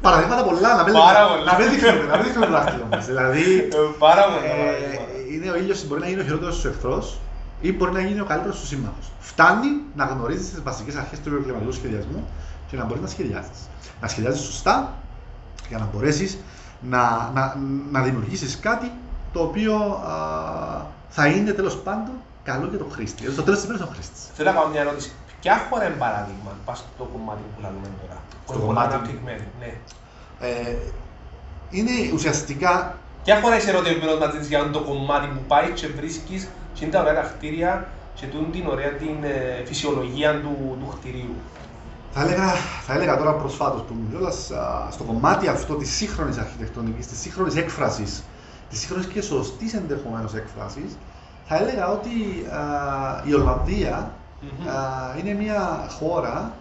[0.00, 1.44] Παραδείγματα πολλά, να μην Πάρα πολλά.
[1.52, 3.06] να μην δείχνουμε, να μην δείχνουμε το δάχτυλο μας.
[3.06, 4.44] Δηλαδή, Ε, Πάρα πολλά.
[4.44, 5.02] ε, παραδείγματα.
[5.34, 7.18] είναι ο ήλιος μπορεί να είναι ο χειρότερος σου εχθρός
[7.60, 8.94] ή μπορεί να γίνει ο καλύτερος σου σύμμαχο.
[9.20, 12.28] Φτάνει να γνωρίζεις τις βασικές αρχές του κλιματικού σχεδιασμού
[12.70, 13.58] και να μπορείς να σχεδιάζεις.
[14.00, 14.92] Να σχεδιάζεις σωστά
[15.68, 16.38] για να μπορέσεις
[16.80, 17.56] να, να,
[17.92, 18.90] να δημιουργήσεις κάτι
[19.32, 20.14] το οποίο α,
[21.08, 22.12] θα είναι τέλος πάντων
[22.42, 23.16] καλό για τον χρήστη.
[23.16, 24.22] Δηλαδή, στο τέλος της ημέρας ο χρήστης.
[24.34, 25.10] Θέλω να κάνω μια ερώτηση.
[25.40, 28.18] Ποια χώρα είναι παράδειγμα, πας στο κομμάτι που λέμε τώρα.
[28.46, 28.94] Στο που είναι πολλά κομμάτι.
[28.94, 29.72] αναπτυγμένη, ναι.
[30.46, 30.76] Ε,
[31.70, 36.48] είναι ουσιαστικά Ποια χώρα είσαι ερωτευμένος μαζί της για το κομμάτι που πάει και βρίσκεις
[36.74, 40.94] και είναι τα ωραία τα κτίρια και τούν την ωραία την ε, φυσιολογία του, του
[40.98, 41.34] κτιρίου.
[42.14, 42.48] Θα έλεγα,
[42.86, 44.30] θα έλεγα τώρα προσφάτως που μιλώντα
[44.90, 48.22] στο κομμάτι αυτό της σύγχρονης αρχιτεκτονικής, της σύγχρονης έκφρασης,
[48.70, 50.96] της σύγχρονης και σωστής ενδεχομένως έκφρασης,
[51.52, 52.60] θα έλεγα ότι α,
[53.24, 54.10] η Ολλανδία
[54.40, 54.68] Μμμ.
[54.68, 56.52] α, είναι μια χώρα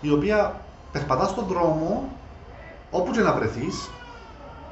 [0.00, 0.54] η οποία
[0.92, 2.08] περπατάς στον δρόμο
[2.90, 3.90] όπου και να βρεθείς,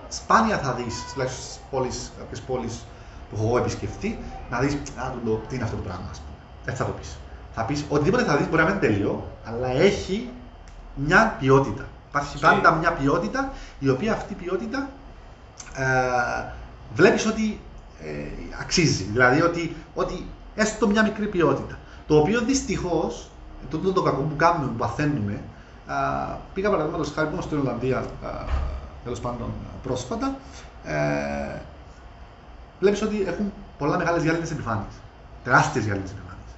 [0.09, 2.85] σπάνια θα δεις, τουλάχιστον στις πόλεις, κάποιες πόλεις
[3.31, 4.19] που έχω εγώ επισκεφτεί,
[4.51, 4.77] να δεις
[5.49, 6.07] τι είναι αυτό το πράγμα.
[6.11, 6.37] Ας πούμε.
[6.65, 7.17] Δεν θα το πεις.
[7.55, 10.31] Θα πεις οτιδήποτε θα δεις μπορεί να μην είναι τέλειο, αλλά έχει
[10.95, 11.85] μια ποιότητα.
[12.09, 12.43] Υπάρχει Οκ.
[12.43, 14.89] πάντα μια ποιότητα, η οποία αυτή η ποιότητα
[15.77, 16.53] ε,
[16.95, 17.61] βλέπεις ότι
[18.05, 18.11] ε,
[18.61, 19.03] αξίζει.
[19.03, 21.79] Δηλαδή ότι, ότι έστω μια μικρή ποιότητα.
[22.07, 23.31] Το οποίο δυστυχώς,
[23.71, 25.41] τούτο το κακό που κάνουμε, που παθαίνουμε,
[25.87, 25.95] α,
[26.55, 28.05] πήγα παραδείγματος χάρη που ήμουν στην Ολλανδία
[29.05, 29.51] τέλος πάντων
[29.83, 30.37] πρόσφατα.
[30.85, 31.61] Ε,
[32.81, 34.93] Βλέπεις ότι έχουν πολλά μεγάλες γυάλινες επιφάνειες.
[35.45, 36.51] Τεράστιες γυάλινες επιφάνειες.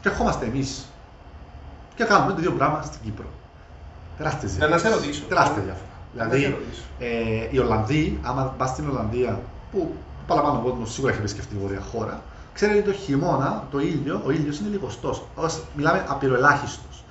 [0.00, 0.86] Και ερχόμαστε εμείς
[1.94, 3.24] και κάνουμε το ίδιο πράγμα στην Κύπρο.
[4.16, 5.22] Τεράστιες Να- να σε ρωτήσω.
[5.28, 5.88] Τεράστια διάφορα.
[6.16, 6.82] Να σε Δηλαδή, ρωτήσω.
[6.98, 9.40] ε, οι Ολλανδοί, άμα πας στην Ολλανδία,
[9.72, 9.94] που
[10.30, 12.22] παραπάνω από κόσμο σίγουρα έχει επισκεφτεί βόρεια χώρα,
[12.56, 15.16] ξέρει ότι το χειμώνα, το ήλιο, ο ήλιος είναι λιγοστός.
[15.76, 17.04] Μιλάμε απειροελάχιστος.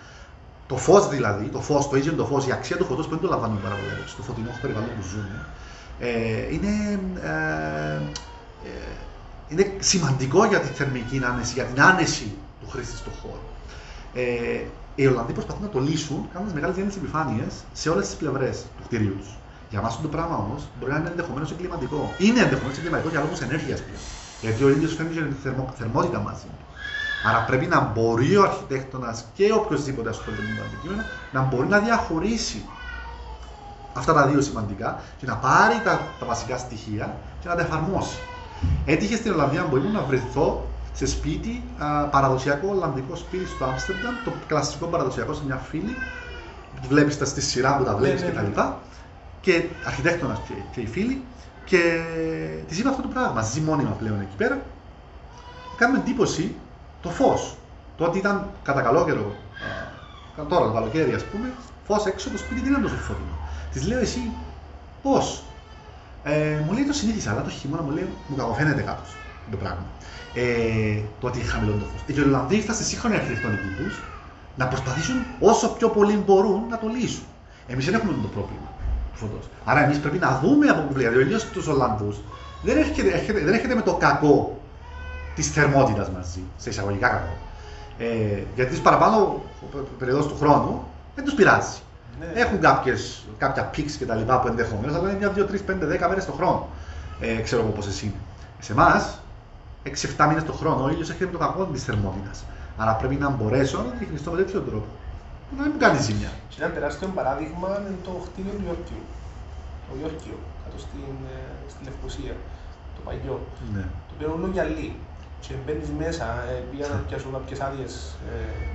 [0.67, 3.21] Το φως δηλαδή, το φως, το ίδιο το φως, η αξία του φωτός που δεν
[3.21, 5.45] το λαμβάνουμε πάρα πολύ στο φωτεινό περιβάλλον που ζούμε,
[5.99, 8.01] ε, είναι, ε,
[8.65, 8.91] ε,
[9.49, 13.41] είναι σημαντικό για τη θερμική άνεση, για την άνεση του χρήστη στον χώρο.
[14.13, 14.62] Ε,
[14.95, 18.84] οι Ολλανδοί προσπαθούν να το λύσουν κάνοντας μεγάλες γέννε επιφάνειες σε όλες τις πλευρές του
[18.88, 19.29] κτηρίου τους.
[19.69, 22.13] Για μα το πράγμα όμως μπορεί να είναι ενδεχομένως εγκληματικό.
[22.17, 24.01] Είναι ενδεχομένως εγκληματικό για λόγους ενέργειας πλέον.
[24.41, 26.65] Γιατί ο ίδιος φέρνει και θερμο, θερμότητα μαζί του.
[27.27, 31.79] Άρα πρέπει να μπορεί ο αρχιτέκτονας και οποιοδήποτε ασχολείται με το αντικείμενο να μπορεί να
[31.79, 32.65] διαχωρίσει
[33.93, 38.17] αυτά τα δύο σημαντικά και να πάρει τα, τα βασικά στοιχεία και να τα εφαρμόσει.
[38.86, 44.15] Έτυχε στην Ολλανδία που ήμουν να βρεθώ σε σπίτι, α, παραδοσιακό Ολλανδικό σπίτι στο Άμστερνταμ,
[44.25, 45.95] το κλασικό παραδοσιακό σε μια φίλη.
[46.89, 48.51] Βλέπεις τα στη σειρά που τα βλέπεις Ναι, ναι,
[49.41, 49.63] και τα ναι.
[49.63, 49.80] λοιπά.
[49.82, 51.23] Και αρχιτέκτονας και, και οι φίλοι.
[51.65, 52.02] Και
[52.67, 53.41] της είπα αυτό το πράγμα.
[53.41, 54.62] Ζει μόνιμα πλέον εκεί πέρα.
[55.78, 56.56] Κάνουμε εντύπωση
[57.02, 57.58] το φως.
[57.97, 59.36] Το ότι ήταν κατά καλό καιρό,
[60.41, 61.52] α, τώρα το καλοκαίρι ας πούμε,
[61.88, 63.38] φως έξω το σπίτι δεν ήταν τόσο φωτεινό.
[63.71, 64.32] Της λέω εσύ
[65.02, 65.43] πώς;
[66.23, 69.15] Ε, μου λέει το συνήθισα, αλλά το χειμώνα μου λέει μου κακοφαίνεται κάπως
[69.52, 69.86] το πράγμα.
[70.34, 72.17] Ε, το ότι χαμηλό το φως.
[72.17, 73.91] Οι Ολλανδοί ήρθαν στη σύγχρονη αρχιτεκτονική του
[74.56, 77.23] να προσπαθήσουν όσο πιο πολύ μπορούν να το λύσουν.
[77.67, 78.69] Εμείς δεν έχουμε το πρόβλημα
[79.19, 79.49] του φωτός.
[79.65, 81.15] Άρα εμείς πρέπει να δούμε από πού βλέπει.
[81.15, 82.17] Ο ίδιο τους Ολλανδούς
[82.63, 84.58] δεν έρχεται, έρχεται- δεν έρχεται με το κακό
[85.36, 87.38] της θερμότητας μαζί, σε εισαγωγικά κακό.
[87.97, 89.41] Ε, γιατί τι παραπάνω
[89.99, 90.84] περιόδου του χρόνου
[91.15, 91.77] δεν τους πειράζει.
[92.19, 92.39] Ναι.
[92.41, 95.86] Έχουν κάποιες, κάποια πίξ και τα λοιπά που ενδεχομένως, αλλά είναι μια, δύο, τρεις, πέντε,
[95.86, 96.67] δέκα μέρες το χρόνο.
[97.19, 98.13] Ε, ξέρω εγώ πόσες είναι.
[98.60, 99.21] Σε εμάς,
[99.84, 102.43] 6-7 μήνες το χρόνο, ο ήλιος έχει το κακό της θερμότητας.
[102.77, 104.86] Άρα πρέπει να μπορέσω να διαχειριστώ με τέτοιο τρόπο.
[105.49, 106.31] Που Να μην μου κάνει ζημιά.
[106.49, 109.03] Και ένα τεράστιο παράδειγμα είναι το κτίριο του Ιόρκιου.
[109.88, 111.39] Το Ιόρκιο, κάτω στην, ε,
[111.71, 112.35] στη Λευκοσία,
[112.95, 113.38] το παλιό.
[113.75, 113.81] Ναι.
[114.07, 114.89] Το οποίο είναι όλο γυαλί.
[115.43, 117.93] Και μπαίνεις μέσα, ε, πήγα να πιάσω κάποιες άδειες.
[118.31, 118.65] Ε,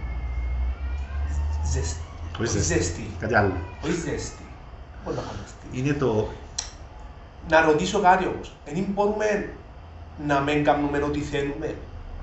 [1.72, 2.00] ζεσ-
[2.32, 2.74] Όχι όχι ζέστη.
[2.74, 3.10] ζέστη.
[3.18, 3.54] Κάτι άλλο.
[3.84, 4.46] Όχι ζέστη.
[5.04, 5.66] Μπορεί να φανταστεί.
[5.72, 6.28] Είναι το.
[7.48, 8.56] Να ρωτήσω κάτι όμως.
[8.64, 9.48] Δεν μπορούμε
[10.26, 11.76] να μην κάνουμε ό,τι θέλουμε.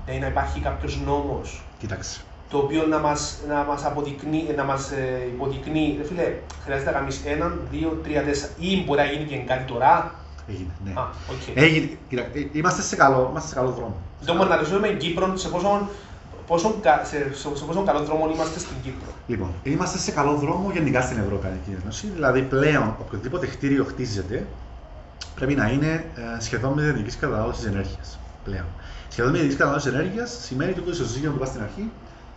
[0.04, 2.20] Δηλαδή να υπάρχει κάποιος νόμος; Κοίταξε.
[2.52, 6.26] Το οποίο να μας, να μας αποδεικνύει, να μας ε, υποδεικνύει, ρε φίλε,
[6.64, 10.14] χρειάζεται να κάνεις έναν, δύο, τρία, τέσσερα, ή μπορεί να γίνει και κάτι τώρα.
[10.48, 10.70] Έγινε.
[10.84, 10.92] Ναι.
[11.00, 11.56] Α, οκ.
[11.64, 11.88] Έγινε.
[12.08, 13.96] Κοίτα, ε, είμαστε, σε καλό, είμαστε σε καλό δρόμο.
[14.26, 15.88] Το μόνο να ρωτήσουμε με Κύπρο, σε πόσο,
[16.46, 19.10] πόσο, κα- σε, σε, σε πόσο καλό δρόμο είμαστε στην Κύπρο.
[19.26, 22.06] Λοιπόν, είμαστε σε καλό δρόμο γενικά στην Ευρωπαϊκή Ένωση.
[22.14, 24.46] Δηλαδή, πλέον οποιοδήποτε κτίριο χτίζεται
[25.34, 26.04] πρέπει να είναι
[26.36, 28.18] ε, σχεδόν μηδενική κατανάλωση ενέργειας.
[28.44, 28.66] Πλέον.
[29.08, 31.90] Σχεδόν μηδενική κατανάλωση ενέργειας σημαίνει ότι το ισοζύγιο που πα στην αρχή,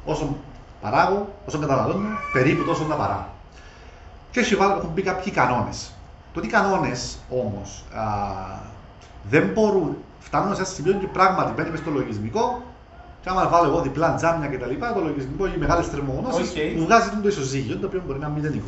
[0.06, 0.36] όσο
[0.82, 3.28] παράγω, όσο καταναλώνω, περίπου τόσο να παράγω.
[4.32, 5.91] Και έχει βάλει, έχουν μπει κάποιοι κανόνες.
[6.34, 7.84] Το τι κανόνες όμως
[9.30, 12.62] δεν μπορούν, φτάνουν σε ένα σημείο και πράγματι μπαίνει μες στο λογισμικό
[13.22, 16.78] και άμα βάλω εγώ διπλά τζάμια και τα λοιπά, το λογισμικό οι μεγάλες θερμογνώσει Οκ.
[16.78, 18.68] μου βγάζει το ισοζύγιο, το οποίο μπορεί να είναι μηδενικό.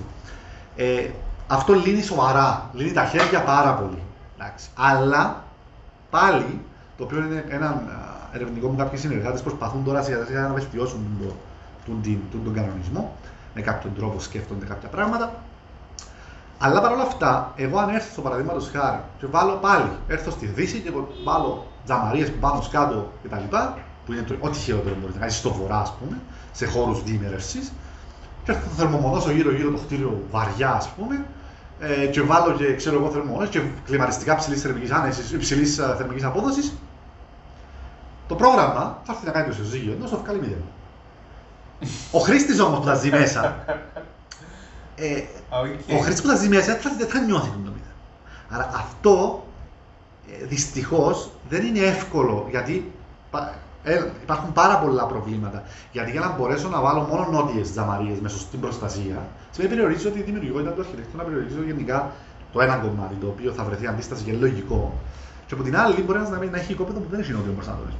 [0.75, 1.09] Ε,
[1.47, 4.01] αυτό λύνει σοβαρά, λύνει τα χέρια πάρα πολύ.
[4.37, 4.69] Εντάξει.
[4.75, 5.43] Αλλά
[6.09, 6.61] πάλι,
[6.97, 10.99] το οποίο είναι ένα α, ερευνητικό μου κάποιοι συνεργάτες προσπαθούν τώρα σιγά σιγά να βελτιώσουν
[11.19, 11.33] τον,
[11.85, 13.15] τον, τον, τον, τον κανονισμό,
[13.55, 15.33] με κάποιον τρόπο σκέφτονται κάποια πράγματα.
[16.59, 20.91] Αλλά παρόλα αυτά, εγώ αν έρθω παραδείγματος χάρη και βάλω πάλι, έρθω στη Δύση και
[21.23, 23.55] βάλω τζαμαρίες που πάνω σκάτω κτλ.
[24.05, 26.17] που είναι το, ό,τι χειρότερο μπορεί να κάνεις στο βορρά, ας πούμε,
[26.51, 27.59] σε χώρους διημερευσή,
[28.43, 31.25] και έρθω να θερμομονώσω γύρω-γύρω το κτίριο βαριά, ας πούμε,
[31.79, 36.23] ε, και βάλω και ξέρω εγώ θερμομόνες και κλιματιστικά ψηλής θερμικής άνεσης, υψηλής ε, θερμικής
[36.23, 36.73] απόδοσης,
[38.27, 40.61] το πρόγραμμα θα έρθει να κάνει το ισοζύγιο, ενώ στο βγάλει μηδέν.
[42.11, 43.55] Ο χρήστης όμως που τα ζει μέσα.
[44.95, 45.15] Ε,
[45.49, 45.95] Α, οκ.
[45.97, 47.95] ο χρήστης που τα ζει μέσα δεν θα, δεν θα νιώθει το μηδέν.
[48.49, 49.45] Άρα αυτό
[50.41, 52.91] ε, δυστυχώς δεν είναι εύκολο γιατί
[53.31, 55.63] πα- ε, υπάρχουν πάρα πολλά προβλήματα.
[55.91, 59.17] Γιατί για να μπορέσω να βάλω μόνο νότιες τζαμαρίες μέσα στην προστασία,
[59.51, 62.11] σημαίνει περιορίζω τη δημιουργικότητα του αρχιτέκτου, να περιορίζω γενικά
[62.53, 64.93] το ένα κομμάτι το οποίο θα βρεθεί αντίσταση και λογικό.
[65.47, 67.99] Και από την άλλη μπορεί να, μην- να έχει οικόπεδο που δεν έχει νότιο προσανατολισμό.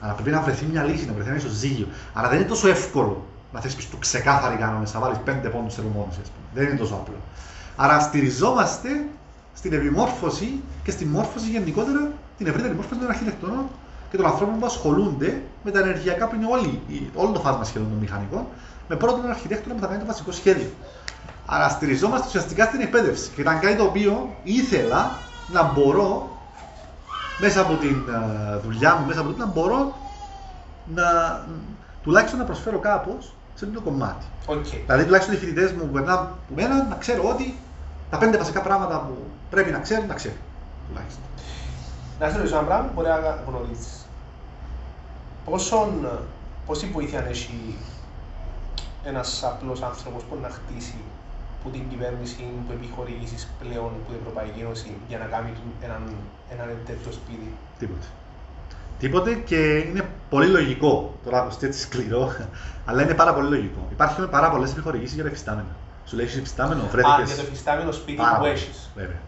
[0.00, 1.86] Αλλά πρέπει να βρεθεί μια λύση, να βρεθεί ένα ισοζύγιο.
[2.14, 6.18] Αλλά δεν είναι τόσο εύκολο να θέσει του ξεκάθαροι κανόνες, να βάλεις πέντε πόντους θερμομόνωση.
[6.54, 7.14] Δεν είναι τόσο απλό.
[7.76, 8.88] Άρα στηριζόμαστε
[9.54, 13.64] στην επιμόρφωση και στη μόρφωση γενικότερα, την ευρύτερη μόρφωση των αρχιτεκτονών
[14.10, 17.64] και των ανθρώπων που ασχολούνται με τα ενεργειακά που είναι όλοι, η- όλο το φάσμα
[17.64, 18.46] σχεδόν των μηχανικών,
[18.88, 20.70] με πρώτον τον αρχιτέκτονα που θα κάνει το βασικό σχέδιο.
[21.46, 23.30] Άρα στηριζόμαστε ουσιαστικά στην εκπαίδευση.
[23.34, 26.35] Και ήταν κάτι το οποίο ήθελα να μπορώ
[27.38, 29.96] μέσα από την ε, δουλειά μου, μέσα από το να μπορώ
[30.94, 31.04] να
[32.02, 34.24] τουλάχιστον να προσφέρω κάπως σε αυτό το κομμάτι.
[34.46, 34.66] Οκ.
[34.84, 37.58] Δηλαδή, τουλάχιστον οι φοιτητές μου που περνάνε από μένα να ξέρω ότι
[38.10, 39.16] τα πέντε βασικά πράγματα που
[39.50, 40.38] πρέπει να ξέρουν, να ξέρουν.
[40.88, 41.22] Τουλάχιστον.
[42.20, 43.88] Να σε ρωτήσω ένα πράγμα που μπορεί να γνωρίζει.
[45.44, 46.08] Πόσον,
[46.66, 47.78] πόση βοήθεια έχει
[49.04, 50.94] ένας απλός άνθρωπος που να χτίσει
[51.66, 56.02] που την κυβέρνηση, που επιχορηγήσεις πλέον που την Ευρωπαϊκή Ένωση για να κάνει του έναν,
[56.52, 57.48] έναν τέτοιο σπίτι.
[57.78, 58.06] Τίποτε.
[58.98, 60.92] Τίποτε και είναι πολύ λογικό.
[61.24, 62.24] Τώρα ακουστεί έτσι σκληρό,
[62.88, 63.80] αλλά είναι πάρα πολύ λογικό.
[63.96, 65.72] Υπάρχουν πάρα πολλές επιχορηγήσεις για τα εφιστάμενα.
[66.08, 67.22] Σου λέει έχεις εφιστάμενο, Α, βρέθηκε.
[67.24, 68.50] για το εφιστάμενο σπίτι Πάρα που πολύ.
[68.52, 68.90] έχεις.
[69.00, 69.20] Βέβαια.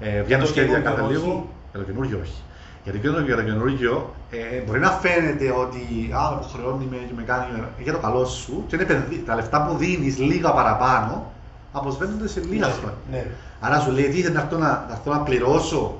[0.00, 1.12] Ε, βγαίνουν Το σχέδια καινούργιο κάθε όχι.
[1.12, 1.48] λίγο.
[1.70, 2.38] Για το καινούργιο όχι.
[2.84, 5.80] Γιατί και το- για το καινούργιο ε, μπορεί να φαίνεται ότι
[6.20, 7.44] α, με υποχρεώνει με, και με κάνει
[7.78, 11.32] για το καλό σου και είναι παιδί, τα λεφτά που δίνεις λίγα παραπάνω
[11.78, 12.96] αποσβαίνονται σε λίγα Ναι, χρόνια.
[13.10, 13.26] Ναι.
[13.60, 15.98] Άρα σου λέει τι θα έρθω να, θα έρθω να πληρώσω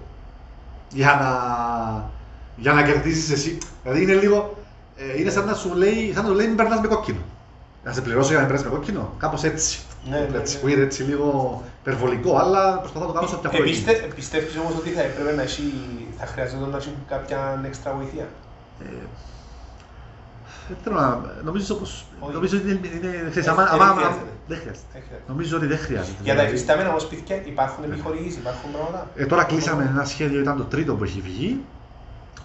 [0.91, 1.31] για να,
[2.57, 3.59] για να κερδίσεις εσύ.
[3.83, 4.57] Δηλαδή είναι λίγο.
[4.97, 7.21] Ε, είναι σαν να σου λέει, σαν να σου λέει μην περνάς με κόκκινο.
[7.85, 9.13] Να σε πληρώσω για να μην περνάς με κόκκινο.
[9.19, 9.79] Κάπως έτσι.
[10.11, 10.61] Ναι, ναι, έτσι, ναι.
[10.61, 14.15] που είναι έτσι λίγο υπερβολικό, αλλά προσπαθώ να το κάνω όσο πιο απλό Επίστε, γίνεται.
[14.15, 15.63] πιστεύεις όμως ότι θα έπρεπε να έχει,
[16.19, 18.27] θα χρειαζόταν να έχει κάποια έξτρα βοήθεια;
[18.81, 18.85] Ε,
[20.69, 21.21] δεν θέλω να.
[21.45, 22.05] Νομίζω πως.
[22.21, 22.33] Όχι.
[22.35, 22.89] Νομίζω ότι είναι.
[22.95, 24.31] είναι ξέρεις, Ε, άμα- ε, άμα- δεν άμα- χρειάζεται.
[24.49, 24.87] Δεν χρειάζεται.
[24.93, 25.25] Δεν χρειάζεται.
[25.33, 26.17] Νομίζω ότι δεν χρειάζεται.
[26.23, 29.07] Για τα Δηλαδή, εφιστάμενα όμως σπίτια υπάρχουν επιχορηγήσεις, υπάρχουν πράγματα.
[29.17, 31.61] Ε, τώρα κλείσαμε ένα σχέδιο, ήταν το τρίτο που έχει βγει.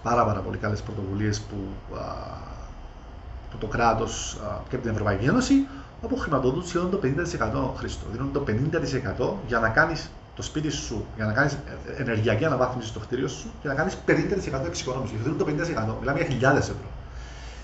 [0.04, 1.56] Πάρα, πάρα πολύ καλές πρωτοβουλίες που,
[1.96, 2.00] α,
[3.52, 5.68] που το κράτος α, και από την Ευρωπαϊκή Ένωση
[6.02, 8.06] όπου χρηματοδοτούν σχεδόν το 50% χρήστο.
[8.12, 12.88] Δίνουν το 50% για να κάνεις το σπίτι σου, για να κάνεις ε, ενεργειακή αναβάθμιση
[12.88, 15.14] στο κτίριο σου και να κάνεις 50% εξοικονόμηση.
[15.14, 16.88] Και δίνουν το 50%, μιλάμε για χιλιάδες ευρώ.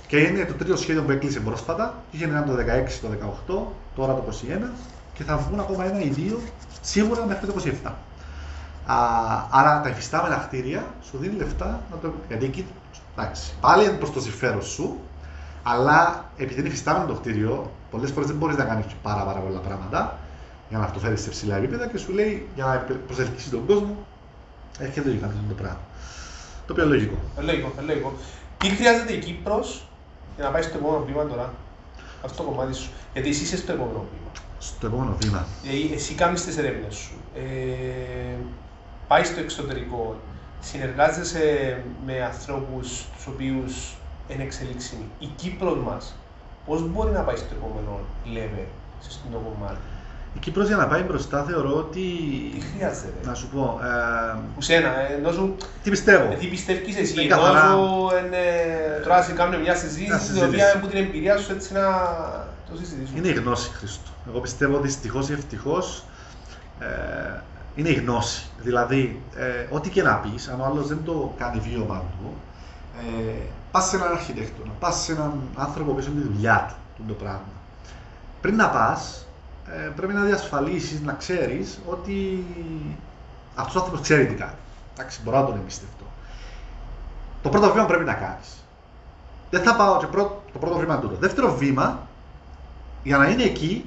[0.07, 1.95] Και είναι το τρίτο σχέδιο που έκλεισε πρόσφατα.
[2.11, 2.55] Είχε ένα το 16,
[3.01, 3.07] το
[3.47, 4.23] 18, τώρα το
[4.65, 4.69] 21
[5.13, 6.41] και θα βγουν ακόμα ένα ή δύο
[6.81, 7.91] σίγουρα μέχρι το 27.
[8.85, 8.95] Α,
[9.49, 12.13] άρα τα εφιστάμενα κτίρια σου δίνει λεφτά να το.
[12.27, 12.65] Γιατί εκεί
[13.17, 14.99] εντάξει, πάλι είναι προς το συμφέρον σου,
[15.63, 19.59] αλλά επειδή είναι εφιστάμενο το κτίριο, πολλές φορές δεν μπορείς να κάνεις πάρα, πάρα πολλά
[19.59, 20.17] πράγματα
[20.69, 23.97] για να το φέρει σε ψηλά επίπεδα και σου λέει για να προσελκύσεις τον κόσμο,
[24.79, 25.79] έρχεται να κάνει το πράγμα.
[26.65, 27.15] Το οποίο είναι λογικό.
[27.37, 28.13] Ε, Λογικό, ε, λογικό.
[28.57, 29.87] Τι χρειάζεται η Κύπρος
[30.35, 31.53] για να πάεις στο επόμενο βήμα τώρα.
[32.25, 32.89] Αυτό το κομμάτι σου.
[33.13, 34.31] Γιατί εσύ είσαι στο επόμενο βήμα.
[34.59, 35.45] Στο επόμενο βήμα.
[35.61, 37.13] Δηλαδή, εσύ κάνεις τις έρευνες σου.
[37.35, 38.37] Ε,
[39.07, 40.15] πάει στο εξωτερικό.
[40.59, 41.43] Συνεργάζεσαι
[42.05, 43.95] με ανθρώπους τους οποίους
[44.27, 45.05] είναι εξελίξιμοι.
[45.19, 46.15] Η Κύπρος μας
[46.65, 48.67] πώς μπορεί να πάει στο επόμενο level,
[48.99, 49.87] σε αυτό το κομμάτι;
[50.35, 51.99] Η Κύπρος για να πάει μπροστά θεωρώ ότι.
[52.53, 53.13] Τι χρειάζεται.
[53.27, 53.79] Να σου πω.
[53.83, 56.33] Ε, Ουσένα, ενώ σου τι πιστεύω.
[56.39, 58.43] τι πιστεύεις εσύ, Είναι ενώ καθαρά- σου είναι,
[59.03, 60.45] τώρα σε κάνουμε μια Μια συζήτηση, την συζήτηση.
[60.45, 61.81] οποία από την εμπειρία σου έτσι να
[62.71, 63.17] το συζητήσουμε.
[63.17, 64.09] Είναι η γνώση, Χρήστο.
[64.29, 66.03] Εγώ πιστεύω δυστυχώς ή ευτυχώς
[66.79, 66.85] ε,
[67.75, 68.45] είναι η γνώση.
[68.61, 72.33] Δηλαδή, ε, ό,τι και να πεις, αν ο άλλος δεν το κάνει βίωμα του,
[72.99, 77.13] ε, πας σε έναν αρχιτέκτονα, πας σε έναν άνθρωπο που είναι τη δουλειά του το
[77.13, 77.53] πράγμα.
[78.41, 79.24] Πριν να πας,
[79.73, 82.45] ε, πρέπει να διασφαλίσεις, να ξέρεις ότι
[83.55, 84.55] αυτός ο άνθρωπος ξέρει τι κάνει.
[84.93, 86.05] Εντάξει, μπορώ να τον εμπιστευτώ.
[87.41, 88.63] Το πρώτο βήμα πρέπει να κάνεις.
[89.49, 91.15] Δεν θα πάω και πρώτο, το πρώτο βήμα είναι τούτο.
[91.15, 91.99] Δεύτερο βήμα,
[93.03, 93.85] για να είναι εκεί,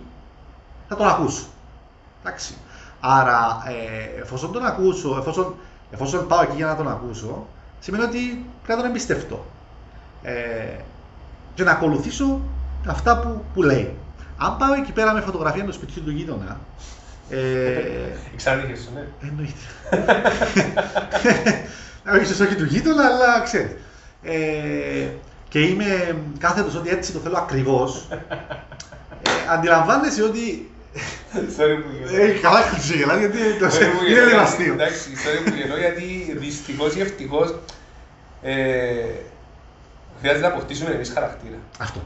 [0.88, 1.46] θα τον ακούσω.
[2.22, 2.54] Εντάξει.
[3.00, 5.54] Άρα, ε, εφόσον τον ακούσω, εφόσον,
[5.90, 7.46] εφόσον πάω εκεί για να τον ακούσω,
[7.80, 8.18] σημαίνει ότι
[8.62, 9.44] πρέπει να τον εμπιστευτώ.
[10.22, 10.80] Ε,
[11.54, 12.40] και να ακολουθήσω
[12.86, 13.96] αυτά που, που λέει.
[14.38, 16.60] Αν πάω εκεί πέρα με φωτογραφία του σπιτιού του γείτονα,
[17.30, 17.38] ε,
[18.34, 19.28] Εξάρτηκες σου, ναι.
[19.28, 19.52] Εννοείται.
[22.14, 23.70] όχι ίσως όχι του γείτονα, αλλά ξέρεις.
[24.22, 25.06] Ε,
[25.48, 28.08] και είμαι κάθετος ότι έτσι το θέλω ακριβώς.
[29.22, 30.70] Ε, αντιλαμβάνεσαι ότι
[31.34, 32.22] Sorry που γελώ.
[32.24, 34.72] Ε, καλά Χριστούγεννα, γιατί το Sorry που είναι γελώ, λίγο γιατί- αστείο.
[34.72, 37.58] Εντάξει, sorry που γελώ γιατί δυστυχώς ή ευτυχώς
[38.42, 38.54] ε,
[40.20, 41.56] χρειάζεται να αποκτήσουμε εμείς χαρακτήρα.
[41.78, 42.02] Αυτό.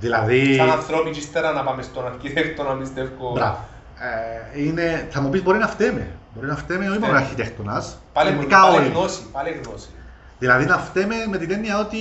[0.00, 3.32] Δηλαδή, Σαν ανθρώποι και ύστερα να πάμε στον αρχιτέκτονα, πιστεύω.
[3.34, 3.58] μπράβο.
[4.54, 6.06] Ε, είναι, θα μου πεις μπορεί να φταίμε.
[6.34, 7.20] Μπορεί να φταίμε όχι μόνο ο Ναι.
[7.20, 8.88] αρχιτέκτονας, Πάλι, γενικά πάλι όλοι.
[8.88, 9.88] γνώση, πάλι γνώση.
[10.38, 11.96] Δηλαδή να φταίμε με την έννοια ότι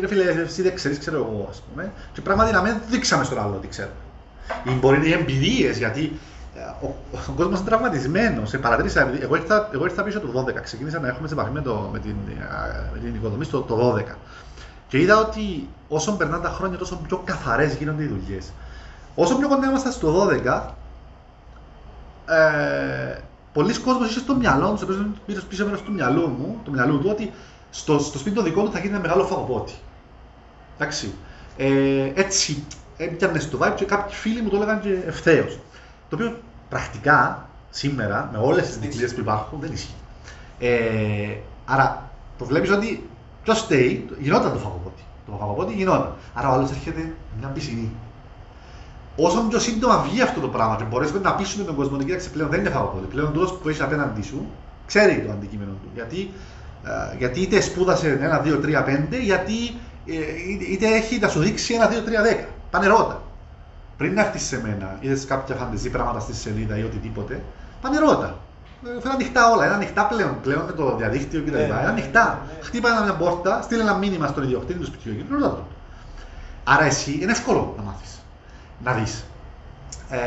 [0.00, 1.92] ρε φίλε, εσύ δεν ξέρεις, ξέρω εγώ, ας πούμε.
[2.12, 3.94] Και πράγματι να μην δείξαμε στον άλλο τι ξέρουμε.
[4.64, 6.18] Ή μπορεί να είναι εμπειρίες, γιατί
[6.56, 6.94] ε, ο,
[7.28, 8.48] ο κόσμος είναι τραυματισμένος.
[8.48, 11.50] Σε παρατήρησα, επειδή εγώ ήρθα, εγώ ήρθα πίσω το 12, ξεκίνησα να έχουμε σε επαφή
[11.50, 12.42] με, το, με, την, ε,
[12.92, 14.02] με την οικοδομή στο το 12.
[14.88, 18.52] Και είδα ότι όσο περνάνε τα χρόνια, τόσο πιο καθαρές γίνονται οι δουλειές.
[19.14, 20.74] Όσο πιο κοντά ήμασταν στο 12,
[22.26, 23.18] ε,
[23.52, 27.00] πολλοί κόσμοι είχε στο μυαλό του, πίσω, πίσω, πίσω μέρος του μυαλού μου, του μυαλού
[27.00, 27.32] του, ότι
[27.70, 29.72] στο, στο σπίτι το δικό του θα γίνει ένα μεγάλο φαγοπότη.
[30.76, 31.14] Εντάξει.
[31.56, 32.64] Ε, έτσι
[32.96, 35.58] έπιανε στο vibe και κάποιοι φίλοι μου το έλεγαν και ευθέως.
[36.08, 39.94] Το οποίο πρακτικά σήμερα με όλες τις δικλείε που υπάρχουν δεν ισχύει.
[40.58, 43.07] Ε, άρα το βλέπεις ότι
[43.48, 45.02] ποιο στέει, γινόταν το φαγοπότη.
[45.26, 46.12] Το φαγοπότη γινόταν.
[46.34, 47.90] Άρα ο άλλος έρχεται με μια πισινή.
[49.16, 52.28] Όσο πιο σύντομα βγει αυτό το πράγμα και μπορέσουμε να πείσουμε τον κόσμο ότι κοίταξε
[52.28, 53.06] πλέον δεν είναι φαγοπότη.
[53.06, 54.46] Πλέον τούτο που έχει απέναντί σου
[54.86, 55.88] ξέρει το αντικείμενο του.
[55.94, 56.30] Γιατί,
[56.84, 59.54] ε, γιατί είτε σπούδασε ένα, δύο, τρία, πέντε, γιατί
[60.06, 60.12] ε,
[60.50, 62.46] είτε- είτε έχει να σου δείξει ένα, δύο, τρία, δέκα.
[62.70, 63.22] Πάνε ρώτα.
[63.96, 67.42] Πριν να έρθεις σε μένα, είδες κάποια φαντεζή πράγματα στη σελίδα ή οτιδήποτε,
[67.80, 68.38] πάνε ρώτα.
[68.86, 69.64] Ε, Φέραν ανοιχτά όλα.
[69.64, 71.50] Είναι ανοιχτά πλέον, πλέον με το διαδίκτυο κτλ.
[71.50, 72.42] Ναι, ναι, Είναι ναι, ανοιχτά.
[72.46, 72.62] ναι, ναι.
[72.64, 75.64] Χτύπα ένα μια πόρτα, στείλε ένα μήνυμα στον ιδιοκτήτη του σπιτιού και ρώτα τον.
[76.64, 78.18] Άρα εσύ είναι εύκολο να μάθεις.
[78.84, 79.24] Να δεις.
[80.10, 80.18] Ε,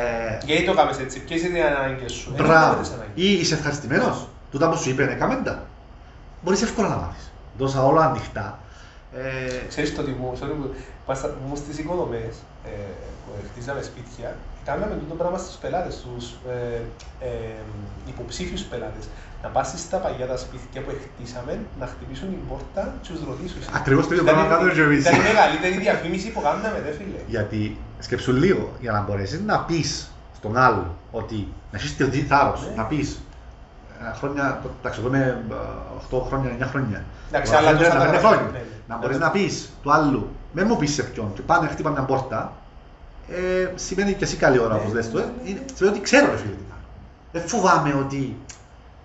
[0.45, 2.73] Γιατί το κάνεις έτσι, ποιες είναι οι ανάγκες σου; Ε, Μπράβο.
[2.73, 3.11] δεν τις ανάγκες.
[3.23, 4.27] Ή είσαι ευχαριστημένος.
[4.51, 5.63] Τούτα που σου είπε, ναι, κάμε τα.
[6.41, 7.31] Μπορείς εύκολα να μάθεις.
[7.57, 8.59] Δώσα όλα ανοιχτά.
[9.13, 12.35] Ε, Ξέρεις το τι μου, sorry που πας στα- μου στις οικοδομές,
[12.65, 12.69] ε,
[13.25, 16.81] που χτίζαμε σπίτια, κάναμε το πράγμα στους πελάτες, στους ε,
[17.25, 17.29] ε,
[18.05, 19.05] υποψήφιους πελάτες.
[19.43, 23.67] Να πας στα παλιά τα σπίτια που χτίσαμε, να χτυπήσουν την πόρτα και τους ρωτήσεις.
[23.79, 25.01] Ακριβώς το ίδιο Ήταν πράγμα η- κάνουμε και εμείς.
[25.05, 27.19] Ήταν η μεγαλύτερη διαφήμιση που κάναμε, δε φίλε.
[27.27, 32.61] γιατί σκέψου λίγο, για να μπορέσεις να πεις στον άλλο ότι να έχεις το θάρρος
[32.67, 32.73] Ναι.
[32.75, 33.19] να πεις
[34.19, 37.03] χρόνια, το- εντάξει, εγώ είμαι ε, 8 χρόνια, 9 χρόνια.
[37.29, 38.51] Εντάξει, Εγώ αλλά θέλω τόσα να τα πέντε χρόνια, χρόνια.
[38.59, 38.75] ναι, ναι.
[38.87, 42.01] Να μπορείς να πεις του άλλου, με μου πεις σε ποιον, και πάνε χτύπα μια
[42.01, 42.53] πόρτα,
[43.35, 45.65] ε, σημαίνει και εσύ καλή ώρα, Ναι, όπω λες το, ναι, ε, ναι, είναι- ναι.
[45.75, 46.81] σημαίνει ότι ξέρω, ρε φίλε, τι κάνω.
[47.31, 48.35] Δεν φοβάμαι ότι,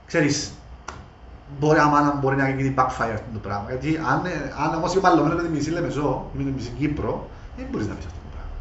[0.06, 0.52] ξέρεις,
[1.60, 3.64] μπορεί, άμα να μπορεί να γίνει backfire αυτό το πράγμα.
[3.68, 7.28] Γιατί αν, ε, αν όμως είμαι παλωμένο με τη μισή Λεμεζό, με τη μισή Κύπρο,
[7.56, 8.52] δεν μπορείς να πεις αυτό το πράγμα.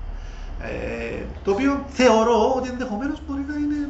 [0.72, 3.90] Ε, το οποίο θεωρώ ότι ενδεχομένως μπορεί να είναι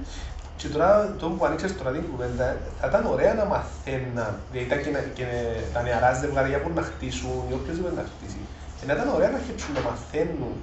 [0.57, 4.75] Και τώρα, το που ανοίξες τώρα την κουβέντα, θα ήταν ωραία να μαθαίναν, δηλαδή τα,
[4.75, 5.25] και, και
[5.73, 8.41] τα νεαρά ζευγάρια που να χτίσουν ή όποιος δεν να χτίσει.
[8.79, 10.53] Και να ήταν ωραία να αρχίσουν να μαθαίνουν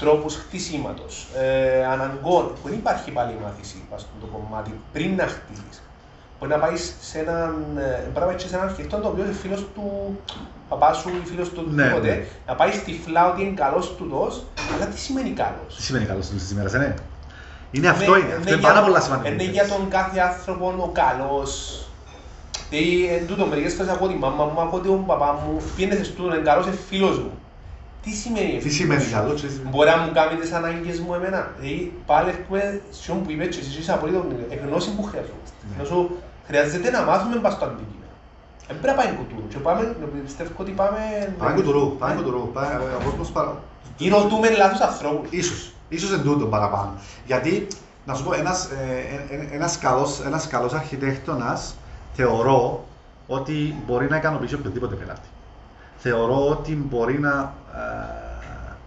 [0.00, 5.14] τρόπους χτισήματος, ε, αναγκών, που δεν υπάρχει πάλι η μάθηση ας πούμε, το κομμάτι πριν
[5.16, 5.82] να χτίσεις.
[6.38, 7.82] Μπορεί να πάεις σε έναν, ε,
[8.12, 10.18] μπορεί να πάεις και σε έναν αρχιτέκτο το οποίο είναι φίλος του
[10.68, 12.24] παπά σου ή φίλος του Ναι, οτιδήποτε, ναι.
[12.46, 14.42] να πάει τυφλά ότι είναι καλός τούτος,
[14.74, 16.94] αλλά τι σημαίνει καλός; Τι σημαίνει καλός στις ημέρες, ναι.
[17.70, 19.32] Είναι αυτό, Ναι, είναι, ναι, αυτό είναι για- πάρα πολλά σημαντικό.
[19.32, 21.84] Είναι για τον κάθε άνθρωπο ο καλός.
[22.70, 26.04] Δηλαδή, εν τούτο, μερικές φορές ακούω τη μάμα μου, ακούω τον παπά μου, πήγαινε σε
[26.04, 27.30] στούδο, είναι καλός, είναι φίλος μου.
[28.02, 31.00] Τι σημαίνει Τι φίλος σημαίνει σου; καλό, τι σημαίνει- Μπορεί να μου κάνει τις ανάγκες
[31.00, 31.40] μου εμένα.
[31.58, 35.56] Δηλαδή, πάλι έχουμε σε όπου που είπες και εσύ είσαι απολύτως εγνώση που χρειαζόμαστε.
[35.68, 35.74] Ναι.
[35.76, 35.98] Ενώ σου
[36.46, 38.14] χρειάζεται να μάθουμε πας στο αντικείμενο.
[38.68, 39.46] Δεν πρέπει να πάει κουτούρου.
[39.48, 40.98] Και πάμε, πιστεύω ότι πάμε...
[41.38, 42.20] Πάμε κουτουρού, πάμε Ναι.
[42.20, 42.50] κουτουρού.
[42.52, 43.62] Πάμε, ο κόσμος παρα-
[43.96, 45.28] Ή ρωτούμε λάθος ανθρώπους.
[45.30, 46.92] Ίσως, ίσως εν τούτο παραπάνω.
[47.26, 47.66] Γιατί,
[48.04, 51.74] να σου πω, ένας, ε, ε, ένας, καλός, ένας καλός αρχιτέκτονας
[52.14, 52.84] θεωρώ
[53.26, 55.28] ότι μπορεί να ικανοποιήσει οποιοδήποτε πελάτη.
[56.02, 58.44] Θεωρώ ότι μπορεί να, ε,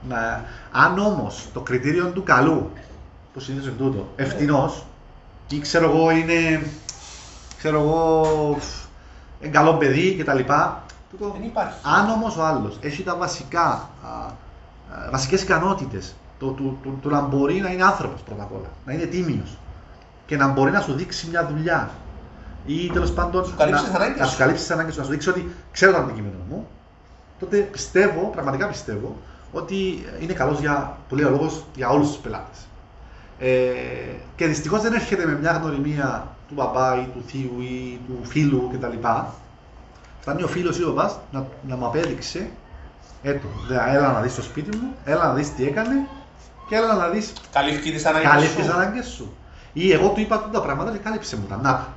[0.10, 2.70] να αν όμως το κριτήριο του καλού,
[3.34, 4.86] που συνήθως είναι τούτο, ευθυνός,
[5.50, 6.66] ή ξέρω εγώ είναι,
[7.58, 8.26] ξέρω εγώ,
[9.42, 10.40] είναι καλό παιδί κτλ.
[11.12, 11.78] τούτο- Δεν υπάρχει.
[12.00, 17.10] αν όμως ο άλλος έχει τα βασικά, α, α, βασικές ικανότητες, το, του, του, του
[17.10, 19.58] να μπορεί να είναι άνθρωπος πρώτα απ' όλα, να είναι τίμιος
[20.26, 21.90] και να μπορεί να σου δείξει μια δουλειά
[22.66, 24.32] ή τέλος πάντων σου καλύψει τις να, ανάγκες να σου.
[24.32, 26.63] σου καλύψει τις ανάγκες σου, να σου δείξει ότι ξέρω το αντικείμενο μου,
[27.44, 29.16] τότε πιστεύω, πραγματικά πιστεύω,
[29.52, 32.58] ότι είναι καλός για, που λέει ο λόγος, για όλους τους πελάτες.
[33.40, 33.72] Ε,
[34.36, 38.70] και δυστυχώς δεν έρχεται με μια γνωριμία του μπαμπά ή του θείου ή του φίλου
[38.74, 39.08] κτλ.
[40.20, 42.50] Φτάνει ο φίλος ή ο παπάς να, να μου απέδειξε
[43.24, 46.08] έτω, δε, έλα να δεις το σπίτι μου, έλα να δεις τι έκανε
[46.70, 48.72] και έλα να δεις Καλύφθηκες τις ανάγκες κάλυψε τις σου.
[48.72, 49.34] ανάγκες σου.
[49.74, 51.56] Ή εγώ του είπα τα πράγματα και κάλυψε μου τα.
[51.56, 51.88] Να τα.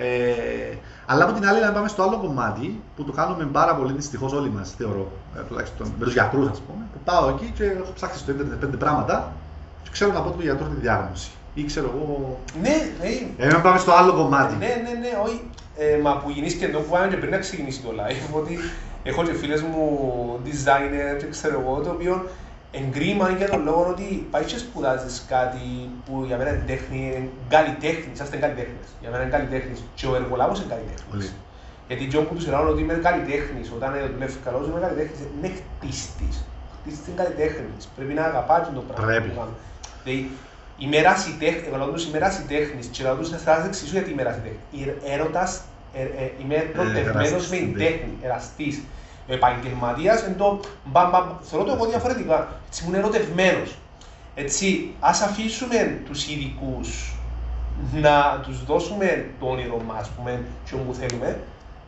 [0.00, 0.76] Ε,
[1.06, 4.32] αλλά από την άλλη, να πάμε στο άλλο κομμάτι που το κάνουμε πάρα πολύ δυστυχώς
[4.32, 7.92] όλοι μας, θεωρώ, ε, τουλάχιστον με τους γιατρούς, ας πούμε, που πάω εκεί και έχω
[7.94, 9.32] ψάξει στο ίντερνετ πέντε πράγματα
[9.82, 11.30] και ξέρω να πω του γιατρού τη διάγνωση.
[11.54, 12.38] Ή ξέρω εγώ.
[12.62, 13.46] Ναι, ναι.
[13.46, 14.54] Ε, πάμε στο άλλο κομμάτι.
[14.54, 15.50] Ναι, ναι, ναι, όχι.
[15.76, 18.58] Ε, μα που γεννήσει και εδώ που πάμε και πριν να ξεκινήσει το live, ότι
[19.02, 22.28] έχω και φίλες μου designer και ξέρω εγώ, το οποίο
[22.70, 27.28] εγκρίμαν για τον λόγο ότι πάει και σπουδάζεις κάτι που για μένα είναι τέχνη, είναι
[27.48, 28.88] καλλιτέχνης, είσαστε καλλιτέχνες.
[29.00, 31.34] Για μένα είναι καλλιτέχνης και ο εργολάβος είναι καλλιτέχνης.
[31.88, 36.44] Γιατί και όπου τους λέω ότι είμαι καλλιτέχνης, όταν δουλεύει καλός είμαι καλλιτέχνης, είναι χτίστης.
[36.80, 39.06] Χτίστης είναι καλλιτέχνης, πρέπει να αγαπάς το πράγμα.
[39.06, 39.30] Πρέπει.
[40.02, 40.30] Δηλαδή,
[40.78, 44.14] η μεράσιτέχνη, εγώ λέω τους η μεράσιτέχνης και λέω τους θα σας εξηγήσω γιατί η
[44.14, 44.58] μεράσιτέχνη.
[45.14, 45.62] Έρωτας,
[45.94, 48.82] ε, ε, είμαι ερωτευμένος με την τέχνη, εραστής
[49.28, 51.24] επαγγελματίας εν το μπαμ, μπαμ.
[51.42, 52.48] Θεωρώ το εγώ διαφορετικά.
[52.66, 53.74] Έτσι ήμουν ερωτευμένος.
[54.34, 57.14] Έτσι, ας αφήσουμε τους ειδικούς
[57.92, 61.38] να τους δώσουμε το όνειρο μας, πούμε, και όπου θέλουμε,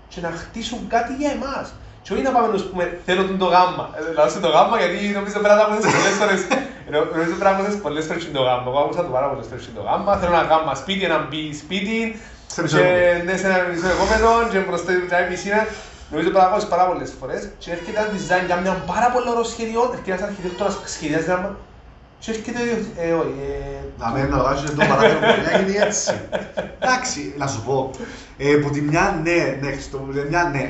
[0.09, 1.75] και να χτίσουν κάτι για εμάς.
[2.03, 3.91] Και όχι να πάμε να πούμε, θέλω τον το γάμμα.
[3.95, 6.41] Ε, Λάζω το γάμμα γιατί νομίζω πρέπει να το πολλές φορές.
[7.15, 8.65] Νομίζω πρέπει να πολλές φορές το γάμμα.
[8.67, 10.17] Εγώ άκουσα το πάρα πολλές φορές το γάμμα.
[10.17, 12.21] Θέλω ένα γάμμα σπίτι, ένα μπι σπίτι.
[12.73, 12.85] Και
[13.25, 15.67] ναι, σε ένα μισό επόμενο και μπροστά την πισίνα.
[16.13, 19.45] Νομίζω ότι το πάρα πολλές φορές και έρχεται ένα design για μια πάρα πολύ ωραίο
[19.45, 21.57] σχέδιο, έρχεται ένας αρχιτέκτονας σχεδιάζει γράμμα
[22.23, 22.61] και έρχεται
[22.97, 23.35] ε, όχι,
[23.69, 23.81] ε...
[23.99, 26.13] Να μην το βάζεις το παράδειγμα, μπορεί να γίνει έτσι.
[26.79, 27.91] Εντάξει, να σου πω,
[28.37, 30.63] ε, που τη μια ναι, ναι, στο, μια ναι,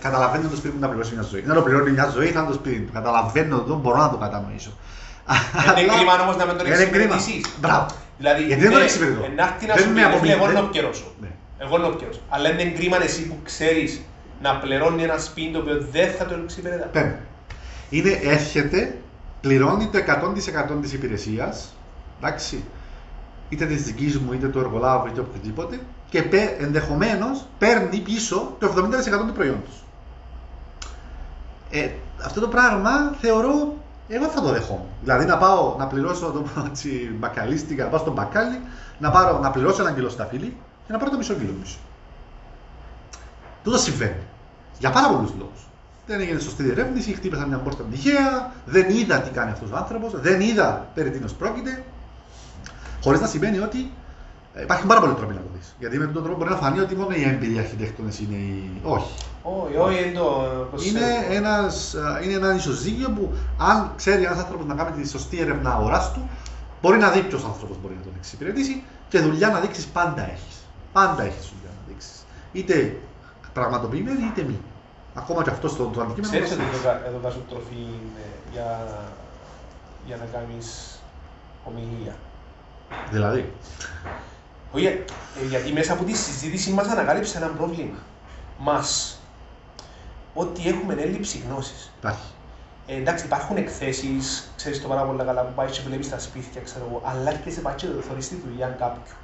[0.00, 1.42] καταλαβαίνω το σπίτι μου να πληρώσει μια ζωή.
[1.46, 2.90] Να το πληρώνει μια ζωή, θα το σπίτι μου.
[2.92, 4.72] Καταλαβαίνω το, μπορώ να το κατανοήσω.
[5.78, 7.44] Είναι κρίμα όμως να μην τον εξυπηρετήσεις.
[7.60, 7.86] Μπράβο.
[8.18, 9.20] Δηλαδή, Γιατί δεν τον εξυπηρετώ.
[9.36, 11.12] Να σου πει, εγώ να πιερώσω.
[11.58, 12.20] Εγώ να πιερώσω.
[12.28, 14.00] Αλλά είναι κρίμα εσύ που ξέρεις
[14.44, 16.86] να πληρώνει ένα σπίτι το οποίο δεν θα το εξυπηρετά.
[16.86, 17.22] Πέμπτο.
[17.90, 18.98] Είναι, έρχεται,
[19.40, 19.98] πληρώνει το
[20.78, 21.74] 100% της υπηρεσίας,
[22.18, 22.64] εντάξει,
[23.48, 26.24] είτε της δικής μου, είτε του εργολάβου, είτε οποιοδήποτε, και
[26.58, 29.84] ενδεχομένως παίρνει πίσω το 70% του προϊόντος.
[31.70, 31.90] Ε,
[32.24, 32.90] αυτό το πράγμα
[33.20, 33.74] θεωρώ,
[34.08, 34.86] εγώ θα το δεχόμουν.
[35.02, 38.60] Δηλαδή να πάω να πληρώσω το έτσι, μπακαλίστικα, να πάω στον μπακάλι,
[38.98, 41.78] να, πάρω, να πληρώσω ένα κιλό σταφύλι και να πάρω το μισό κιλό μισό.
[43.62, 44.22] Τούτο συμβαίνει.
[44.78, 45.66] Για πάρα πολλούς λόγους.
[46.06, 50.20] Δεν έγινε σωστή διερεύνηση, χτύπησαν μια πόρτα τυχαία, δεν είδα τι κάνει αυτός ο άνθρωπος,
[50.20, 51.84] δεν είδα περί τίνος πρόκειται.
[53.02, 53.90] Χωρίς να σημαίνει ότι
[54.54, 55.60] ε, υπάρχουν πάρα πολλοί τρόποι να το δει.
[55.78, 58.80] Γιατί με τον τρόπο μπορεί να φανεί ότι μόνο οι έμπειροι αρχιτέκτονες είναι οι.
[58.82, 59.14] Όχι.
[59.42, 60.46] Όχι, όχι, είναι το.
[60.86, 65.40] Είναι, ένας, ε, είναι ένα ισοζύγιο που αν ξέρει ένας άνθρωπος να κάνει τη σωστή
[65.40, 66.28] έρευνα αγοράς του,
[66.82, 70.56] μπορεί να δει ποιος άνθρωπος μπορεί να τον εξυπηρετήσει και δουλειά να δείξεις πάντα έχεις.
[70.92, 72.26] Πάντα έχεις δουλειά να δείξεις.
[72.52, 72.96] Είτε
[73.54, 74.60] πραγματοποιημένη είτε μη.
[75.14, 76.32] Ακόμα και αυτός το, το αντικείμενο.
[76.32, 76.62] Ξέρεις ότι
[77.06, 77.86] εδώ βάζω τροφή
[78.52, 78.88] για,
[80.06, 80.98] για να κάνεις
[81.64, 82.14] ομιλία.
[83.10, 83.52] Δηλαδή.
[84.72, 85.04] Όχι, ε,
[85.48, 87.98] γιατί μέσα από τη συζήτηση μας ανακάλυψε ένα πρόβλημα.
[88.58, 89.18] Μας,
[90.34, 91.92] ότι έχουμε έλλειψη γνώσης.
[91.98, 92.32] Υπάρχει.
[92.86, 96.60] Ε, εντάξει, υπάρχουν εκθέσεις, ξέρεις το πάρα πολύ καλά που πάει και βλέπεις τα σπίτια,
[96.60, 99.16] ξέρω εγώ, αλλά και σε πάει και το τη δουλειά κάποιου.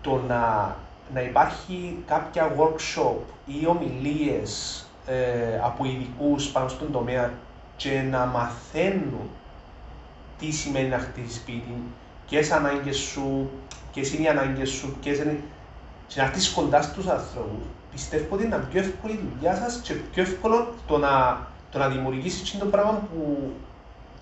[0.00, 0.74] Το να
[1.14, 7.32] να υπάρχει κάποια workshop ή ομιλίες ε, από ειδικούς πάνω στον τομέα
[7.76, 9.30] και να μαθαίνουν
[10.38, 11.82] τι σημαίνει να χτίσει σπίτι,
[12.28, 13.50] ποιες ανάγκες σου,
[13.92, 15.40] ποιες είναι οι ανάγκες σου, ποιες είναι.
[16.06, 17.64] και να χτίσεις κοντά στους ανθρώπους.
[17.92, 21.88] Πιστεύω ότι είναι πιο εύκολη η δουλειά σας και πιο εύκολο το να, το να
[21.88, 23.52] δημιουργήσεις το πράγμα που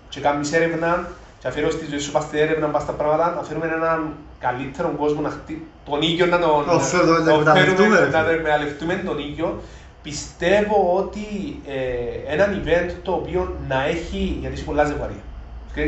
[0.09, 1.09] και κάνεις έρευνα
[1.41, 4.89] και αφήνω στη ζωή σου πας στην έρευνα, πας στα πράγματα, να φέρουμε έναν καλύτερο
[4.97, 5.67] κόσμο, να χτί...
[5.85, 9.61] τον ίδιο να τον το φέρουμε, να εκμεταλλευτούμε τον ίδιο.
[10.01, 11.25] Πιστεύω ότι
[11.67, 15.23] ε, έναν event το οποίο να έχει, γιατί είσαι πολλά ζευγάρια,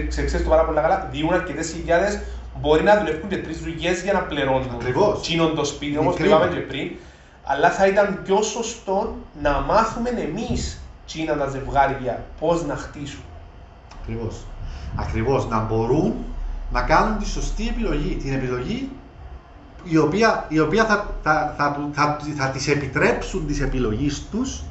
[0.08, 2.20] ξέρεις το πάρα πολύ καλά, διούν αρκετές χιλιάδες,
[2.62, 4.68] μπορεί να δουλεύουν και τρεις δουλειές για να πληρώνουν
[5.22, 6.92] τσίνον το σπίτι, όπως είπαμε και πριν,
[7.44, 13.24] αλλά θα ήταν πιο σωστό να μάθουμε εμείς τσίνα τα ζευγάρια πώς να χτίσουν.
[14.02, 14.36] Ακριβώς.
[14.96, 16.14] Ακριβώς, να μπορούν
[16.72, 18.16] να κάνουν τη σωστή επιλογή.
[18.16, 18.90] Την επιλογή
[19.84, 24.64] η οποία, η οποία θα, θα, θα, θα, θα τις επιτρέψουν τις επιλογές τους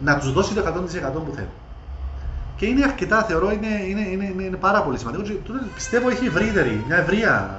[0.00, 0.66] να τους δώσει το 100%
[1.12, 1.50] που θέλουν.
[2.56, 5.22] Και είναι αρκετά, θεωρώ, είναι, είναι, είναι, είναι πάρα πολύ σημαντικό.
[5.74, 7.50] πιστεύω έχει ευρύτερη, μια ευρεία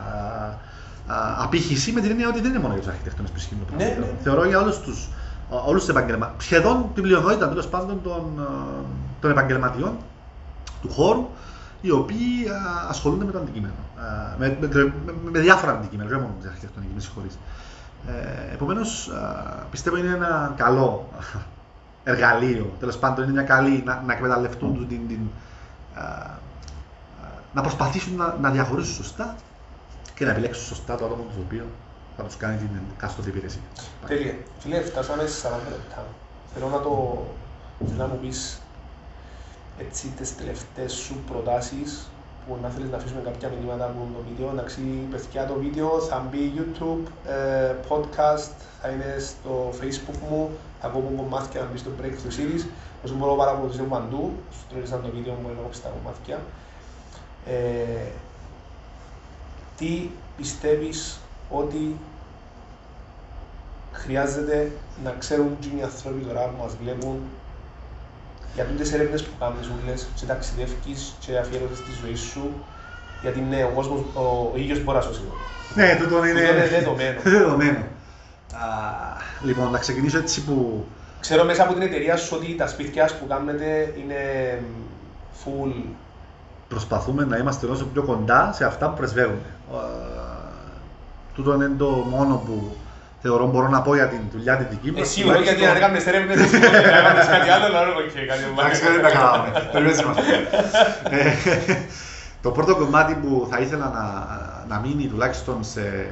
[1.37, 3.85] απήχηση με την έννοια ότι δεν είναι μόνο για τους αρχιτέκτονες που ισχύουν το πράγμα.
[3.85, 4.11] Ναι, ναι.
[4.23, 5.09] Θεωρώ για όλους τους
[5.49, 8.47] όλους επαγγελματίε, σχεδόν την πλειονότητα τέλος πάντων των,
[9.21, 9.97] των επαγγελματιών
[10.81, 11.27] του χώρου,
[11.81, 12.47] οι οποίοι
[12.89, 13.73] ασχολούνται με το αντικείμενο.
[14.37, 14.67] Με, με,
[15.05, 17.37] με, με διάφορα αντικείμενα, δεν μόνο με αρχιτεκτονική, με συγχωρείς.
[18.07, 19.11] Ε, Επομένως,
[19.71, 21.09] πιστεύω είναι ένα καλό
[22.03, 22.73] εργαλείο.
[22.79, 25.19] Τέλος πάντων, είναι μια καλή να, να εκμεταλλευτούν την, την,
[25.95, 26.39] α,
[27.53, 29.35] να προσπαθήσουν να, να διαχωρίσουν σωστά
[30.15, 31.65] και να επιλέξουν σωστά το άτομο το οποίο
[32.17, 33.61] θα τους κάνει την κάστοτε υπηρεσία.
[34.07, 34.35] Τέλεια.
[34.59, 36.05] Φίλε, φτάσαμε σε 40 λεπτά.
[36.53, 37.23] Θέλω να το.
[37.85, 38.61] Θέλω να μου πεις
[39.87, 42.09] έτσι τις τελευταίες σου προτάσεις
[42.47, 44.49] που να θέλεις να αφήσουμε κάποια μηνύματα από το βίντεο.
[44.51, 48.51] Εντάξει, παιδιά, το βίντεο θα μπει YouTube, ε, podcast,
[48.81, 50.49] θα είναι στο facebook μου,
[50.81, 52.65] θα κόβω κομμάτια να μπει στο Breakthrough Series.
[53.05, 56.39] Όσο μπορώ να παρακολουθήσω παντού, σου τρέχει το βίντεο μου να κόψει τα κομμάτια.
[57.45, 58.11] Ε,
[59.77, 61.19] τι πιστεύεις
[61.49, 61.95] ότι
[63.91, 64.71] χρειάζεται
[65.03, 67.19] να ξέρουν και οι άνθρωποι τώρα που μας βλέπουν
[68.55, 72.53] για τις έρευνες που κάνεις ούλες και ταξιδεύεις και αφιέρωσες τη ζωή σου
[73.21, 75.21] γιατί ναι, ο κόσμος, ο, ο ήλιος μπορεί να σώσει
[75.75, 77.19] Ναι, τούτο είναι, είναι δεδομένο.
[77.37, 77.79] δεδομένο.
[78.53, 78.65] Α,
[79.41, 80.85] λοιπόν, να ξεκινήσω έτσι που...
[81.19, 84.59] Ξέρω μέσα από την εταιρεία σου ότι τα σπίτια που κάνετε είναι
[85.43, 85.83] full.
[86.67, 89.45] Προσπαθούμε να είμαστε όσο πιο κοντά σε αυτά που πρεσβεύουμε.
[91.33, 92.75] Τούτο είναι το μόνο που
[93.21, 94.97] θεωρώ μπορώ να πω για την δουλειά τη δική μου.
[94.99, 98.43] Εσύ όχι, γιατί αν έκανες έρευνες, εσύ να έκανες κάτι άλλο, να ρωτήσω και κάτι
[98.43, 98.53] άλλο.
[98.59, 99.51] Εντάξει, δεν τα κάναμε.
[102.41, 104.25] Το πρώτο κομμάτι που θα ήθελα να,
[104.75, 106.07] να μείνει τουλάχιστον σε...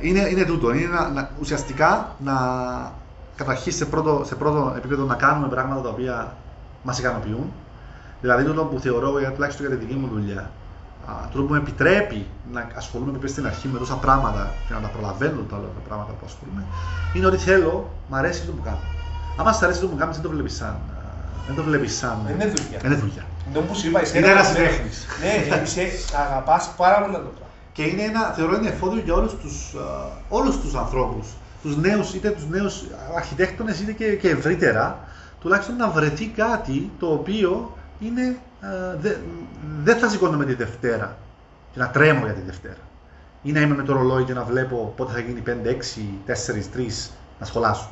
[0.00, 2.34] Είναι, είναι τούτο, είναι να, να, ουσιαστικά να
[3.36, 6.36] καταρχήν σε πρώτο, σε πρώτο επίπεδο να κάνουμε πράγματα τα οποία
[6.82, 7.52] μας ικανοποιούν.
[8.20, 10.50] Δηλαδή τούτο που θεωρώ τουλάχιστον για τη δική μου δουλειά
[11.32, 14.88] το που με επιτρέπει να ασχολούμαι με στην αρχή με τόσα πράγματα και να τα
[14.88, 16.64] προλαβαίνω τα άλλα πράγματα που ασχολούμαι,
[17.14, 18.78] είναι ότι θέλω, μου αρέσει το που κάνω.
[19.36, 20.76] Αν σ' αρέσει το που κάνω, δεν το βλέπεις σαν.
[21.46, 22.18] Δεν το βλέπεις σαν.
[22.26, 22.80] Δεν είναι δουλειά.
[22.84, 23.24] Είναι δουλειά.
[23.48, 25.06] Είναι που σου είπα, εσύ είναι ένας τέχνης.
[25.20, 25.82] Ναι, είσαι,
[26.28, 27.46] αγαπάς πάρα πολύ το πράγμα.
[27.72, 29.74] Και είναι ένα, θεωρώ είναι εφόδιο για όλους τους
[30.28, 31.26] όλους τους ανθρώπους.
[31.62, 32.84] Τους νέους, είτε τους νέους
[33.16, 34.98] αρχιτέκτονες είτε και, και ευρύτερα,
[35.40, 38.36] τουλάχιστον να βρεθεί κάτι το οποίο είναι
[39.82, 41.16] δεν δε θα σηκώνομαι τη Δευτέρα
[41.72, 42.76] και να τρέμω για τη Δευτέρα.
[43.42, 45.52] Ή να είμαι με το ρολόι και να βλέπω πότε θα γίνει 5, 6,
[46.26, 46.32] 4,
[46.76, 47.88] 3 να σχολάσω.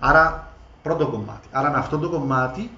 [0.00, 0.48] Άρα,
[0.82, 1.48] πρώτο κομμάτι.
[1.52, 2.70] Άρα, με αυτό το κομμάτι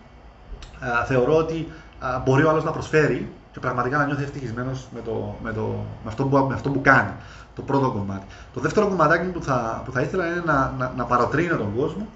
[0.81, 5.01] α, θεωρώ ότι α, μπορεί ο άλλος να προσφέρει και πραγματικά να νιώθει ευτυχισμένος με,
[5.01, 7.13] το, με, το, με, αυτό που, με αυτό που κάνει.
[7.55, 8.27] Το πρώτο κομμάτι.
[8.53, 12.07] Το δεύτερο κομματάκι που θα, που θα ήθελα είναι να, να, να παροτρύνω τον κόσμο,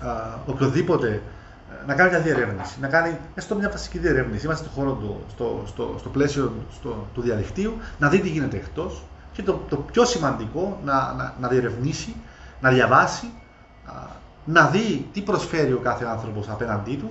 [0.00, 0.08] α,
[0.46, 1.22] οποιοδήποτε
[1.86, 4.46] να κάνει μια διερεύνηση, να κάνει έστω μια βασική διερεύνηση.
[4.46, 8.56] Είμαστε στον χώρο του, στο, στο, στο πλαίσιο στο, του διαδικτύου, να δει τι γίνεται
[8.56, 12.14] εκτός και το, το πιο σημαντικό να, να, να διερευνήσει,
[12.60, 13.30] να διαβάσει,
[14.44, 17.10] να δει τι προσφέρει ο κάθε άνθρωπος απέναντί του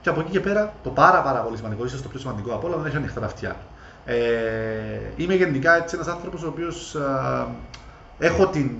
[0.00, 2.66] και από εκεί και πέρα το πάρα, πάρα πολύ σημαντικό, ίσως το πιο σημαντικό από
[2.66, 3.66] όλα, δεν έχει ανοιχτά τα αυτιά του.
[4.04, 4.14] Ε,
[5.16, 6.96] είμαι γενικά έτσι ένας άνθρωπος ο οποίος
[8.18, 8.70] έχω την,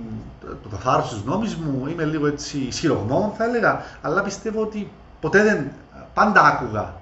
[0.41, 4.91] το, το θάρρος της νόμη μου, είμαι λίγο έτσι ισχυρογνώμων θα έλεγα, αλλά πιστεύω ότι
[5.19, 5.71] ποτέ δεν.
[6.13, 6.93] Πάντα άκουγα.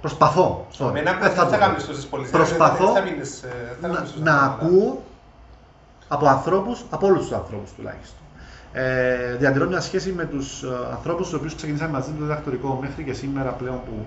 [0.00, 0.66] Προσπαθώ.
[0.78, 0.92] Sorry.
[0.92, 3.44] δεν θα, θα κάνεις τόσες πολλές Προσπαθώ θα μείνεις,
[3.80, 5.02] να, να, να ακούω
[6.08, 8.20] από ανθρώπους, από όλους τους ανθρώπους τουλάχιστον.
[8.72, 13.04] Ε, διατηρώ μια σχέση με τους ε, ανθρώπους τους οποίους ξεκινήσαμε μαζί το διδακτορικό μέχρι
[13.04, 14.06] και σήμερα πλέον που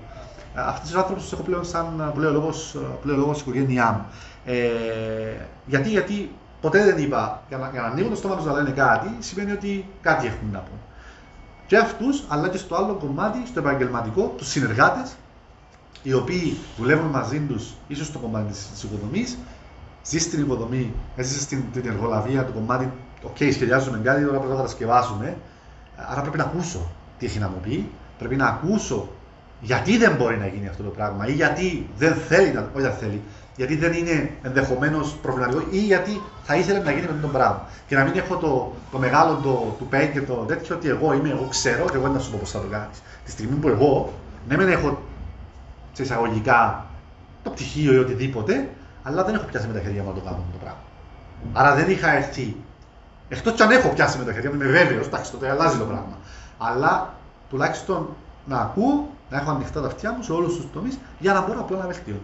[0.56, 4.06] ε, αυτούς τους άνθρωπους τους έχω πλέον σαν πλέον λόγος, πλέον λόγος οικογένειά μου.
[4.46, 4.70] Ε,
[5.66, 8.72] γιατί, γιατί ποτέ δεν είπα, για να, για να ανοίγουν το στόμα τους να λένε
[8.72, 10.78] κάτι, σημαίνει ότι κάτι έχουν να πούν
[11.70, 15.16] και αυτούς, αλλά και στο άλλο κομμάτι, στο επαγγελματικό, τους συνεργάτες,
[16.04, 19.26] οι οποίοι δουλεύουν μαζί τους, ίσως στο κομμάτι της οικοδομή,
[20.04, 22.92] ζεις στην οικοδομή, έζησες στην την εργολαβία, το κομμάτι,
[23.24, 25.38] OK, okay, σχεδιάζουμε κάτι, τώρα πρέπει να το κατασκευάσουμε.
[26.10, 29.10] Άρα πρέπει να ακούσω τι έχει να μου πει, πρέπει να ακούσω
[29.62, 32.94] γιατί δεν μπορεί να γίνει αυτό το πράγμα ή γιατί δεν θέλει να, όχι δεν
[32.94, 33.22] θέλει,
[33.60, 37.68] γιατί δεν είναι ενδεχομένως προβληματικό ή γιατί θα ήθελε να γίνει με αυτό το πράγμα.
[37.88, 41.14] Και να μην έχω το, το μεγάλο το, του πέν και το τέτοιο ότι εγώ
[41.14, 43.02] είμαι, εγώ ξέρω και εγώ δεν θα σου πω πώς θα το κάνεις.
[43.26, 44.14] Τη στιγμή που εγώ,
[44.48, 45.02] ναι, δεν έχω
[45.92, 46.86] σε εισαγωγικά
[47.44, 48.70] το πτυχίο ή οτιδήποτε,
[49.04, 50.82] αλλά δεν έχω πιάσει με τα χέρια μου να το κάνω το πράγμα.
[51.54, 52.56] Άρα δεν είχα έρθει.
[53.30, 55.86] Εκτός κι αν έχω πιάσει με τα χέρια μου, είμαι βέβαιος, εντάξει, τότε αλλάζει το
[55.86, 56.18] πράγμα.
[56.58, 57.14] Αλλά
[57.50, 58.10] τουλάχιστον
[58.46, 61.60] να ακούω, να έχω ανοιχτά τα αυτιά μου σε όλους τους τομείς για να μπορώ
[61.60, 62.20] απλά να βελτιώνω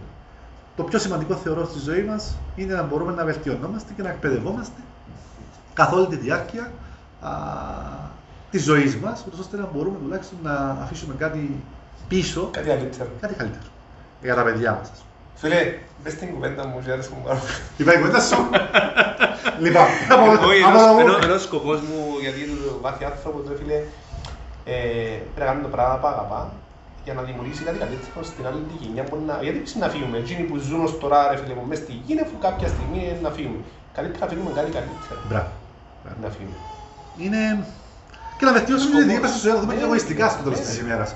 [0.76, 4.80] το πιο σημαντικό θεωρώ στη ζωή μας είναι να μπορούμε να βελτιωνόμαστε και να εκπαιδευόμαστε
[5.74, 6.72] καθ' όλη τη διάρκεια
[8.50, 11.62] της ζωής μας, ώστε να μπορούμε τουλάχιστον να αφήσουμε κάτι
[12.08, 12.48] πίσω.
[12.52, 13.10] Κάτι καλύτερο.
[13.20, 13.64] Κάτι καλύτερο.
[14.22, 14.90] Για τα παιδιά μας.
[15.34, 17.40] Φίλε, μπε στην κουβέντα μου, για μου πάρω.
[17.76, 18.36] Είπα η κουβέντα σου.
[19.60, 19.84] Λοιπόν,
[21.22, 23.74] Ένα σκοπός μου, γιατί το βάθη άνθρωπος, φίλε,
[24.64, 24.74] ε,
[25.34, 26.52] πρέπει να κάνουμε το πράγμα που αγαπά
[27.06, 29.02] για να δημιουργήσει κάτι καλύτερο στην άλλη τη γενιά.
[29.28, 29.34] Να...
[29.46, 30.16] Γιατί πρέπει να φύγουμε.
[30.22, 33.22] Εκείνοι που ζουν ως τώρα, ρε φίλε μου, μέσα στη γη, αφού κάποια στιγμή είναι
[33.26, 33.60] να φύγουμε.
[33.96, 35.18] Καλύτερα να φύγουμε κάτι καλύτερο.
[35.28, 35.50] Μπράβο.
[36.22, 36.58] Να φύγουμε.
[37.24, 37.40] Είναι...
[38.38, 41.10] Και να βελτιώσουμε τη δική μα ζωή, να δούμε και εγωιστικά στο τέλο της ημέρας.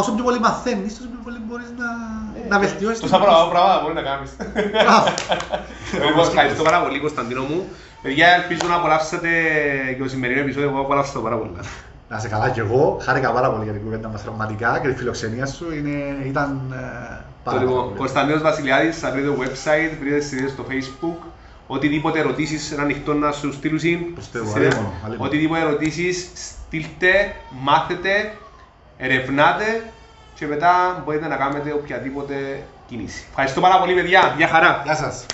[0.00, 1.88] Όσο πιο πολύ μαθαίνεις, όσο πιο πολύ μπορείς να,
[2.52, 3.00] να βελτιώσεις.
[3.00, 4.30] Τόσα πράγματα μπορεί να κάνεις.
[6.08, 7.68] Εγώ ευχαριστώ πάρα πολύ, Κωνσταντίνο μου.
[8.02, 9.28] Παιδιά, ελπίζω να απολαύσετε
[9.96, 10.68] και το σημερινό επεισόδιο.
[10.68, 11.50] Εγώ απολαύσω πάρα πολύ.
[12.08, 12.98] Να είσαι καλά κι εγώ.
[13.02, 16.76] Χάρηκα πάρα πολύ για την κουβέντα μας πραγματικά και τη φιλοξενία σου είναι, ήταν ε,
[17.44, 17.96] πάρα Το λοιπόν, πολύ.
[17.98, 21.26] Κωνσταντίνος Βασιλιάδης, θα βρείτε το website, βρείτε σελίδες στο facebook.
[21.66, 24.14] Οτιδήποτε ερωτήσεις είναι ανοιχτό να σου στείλουν.
[24.14, 24.74] Πιστεύω, στις σελίδες.
[24.74, 25.28] αλίμονο, αλίμονο.
[25.28, 28.32] Οτιδήποτε ερωτήσεις, στείλτε, μάθετε,
[28.96, 29.82] ερευνάτε
[30.34, 32.34] και μετά μπορείτε να κάνετε οποιαδήποτε
[32.88, 33.24] κίνηση.
[33.28, 34.34] Ευχαριστώ πάρα πολύ παιδιά.
[34.36, 34.82] Γεια χαρά.
[34.84, 35.26] Γεια σας.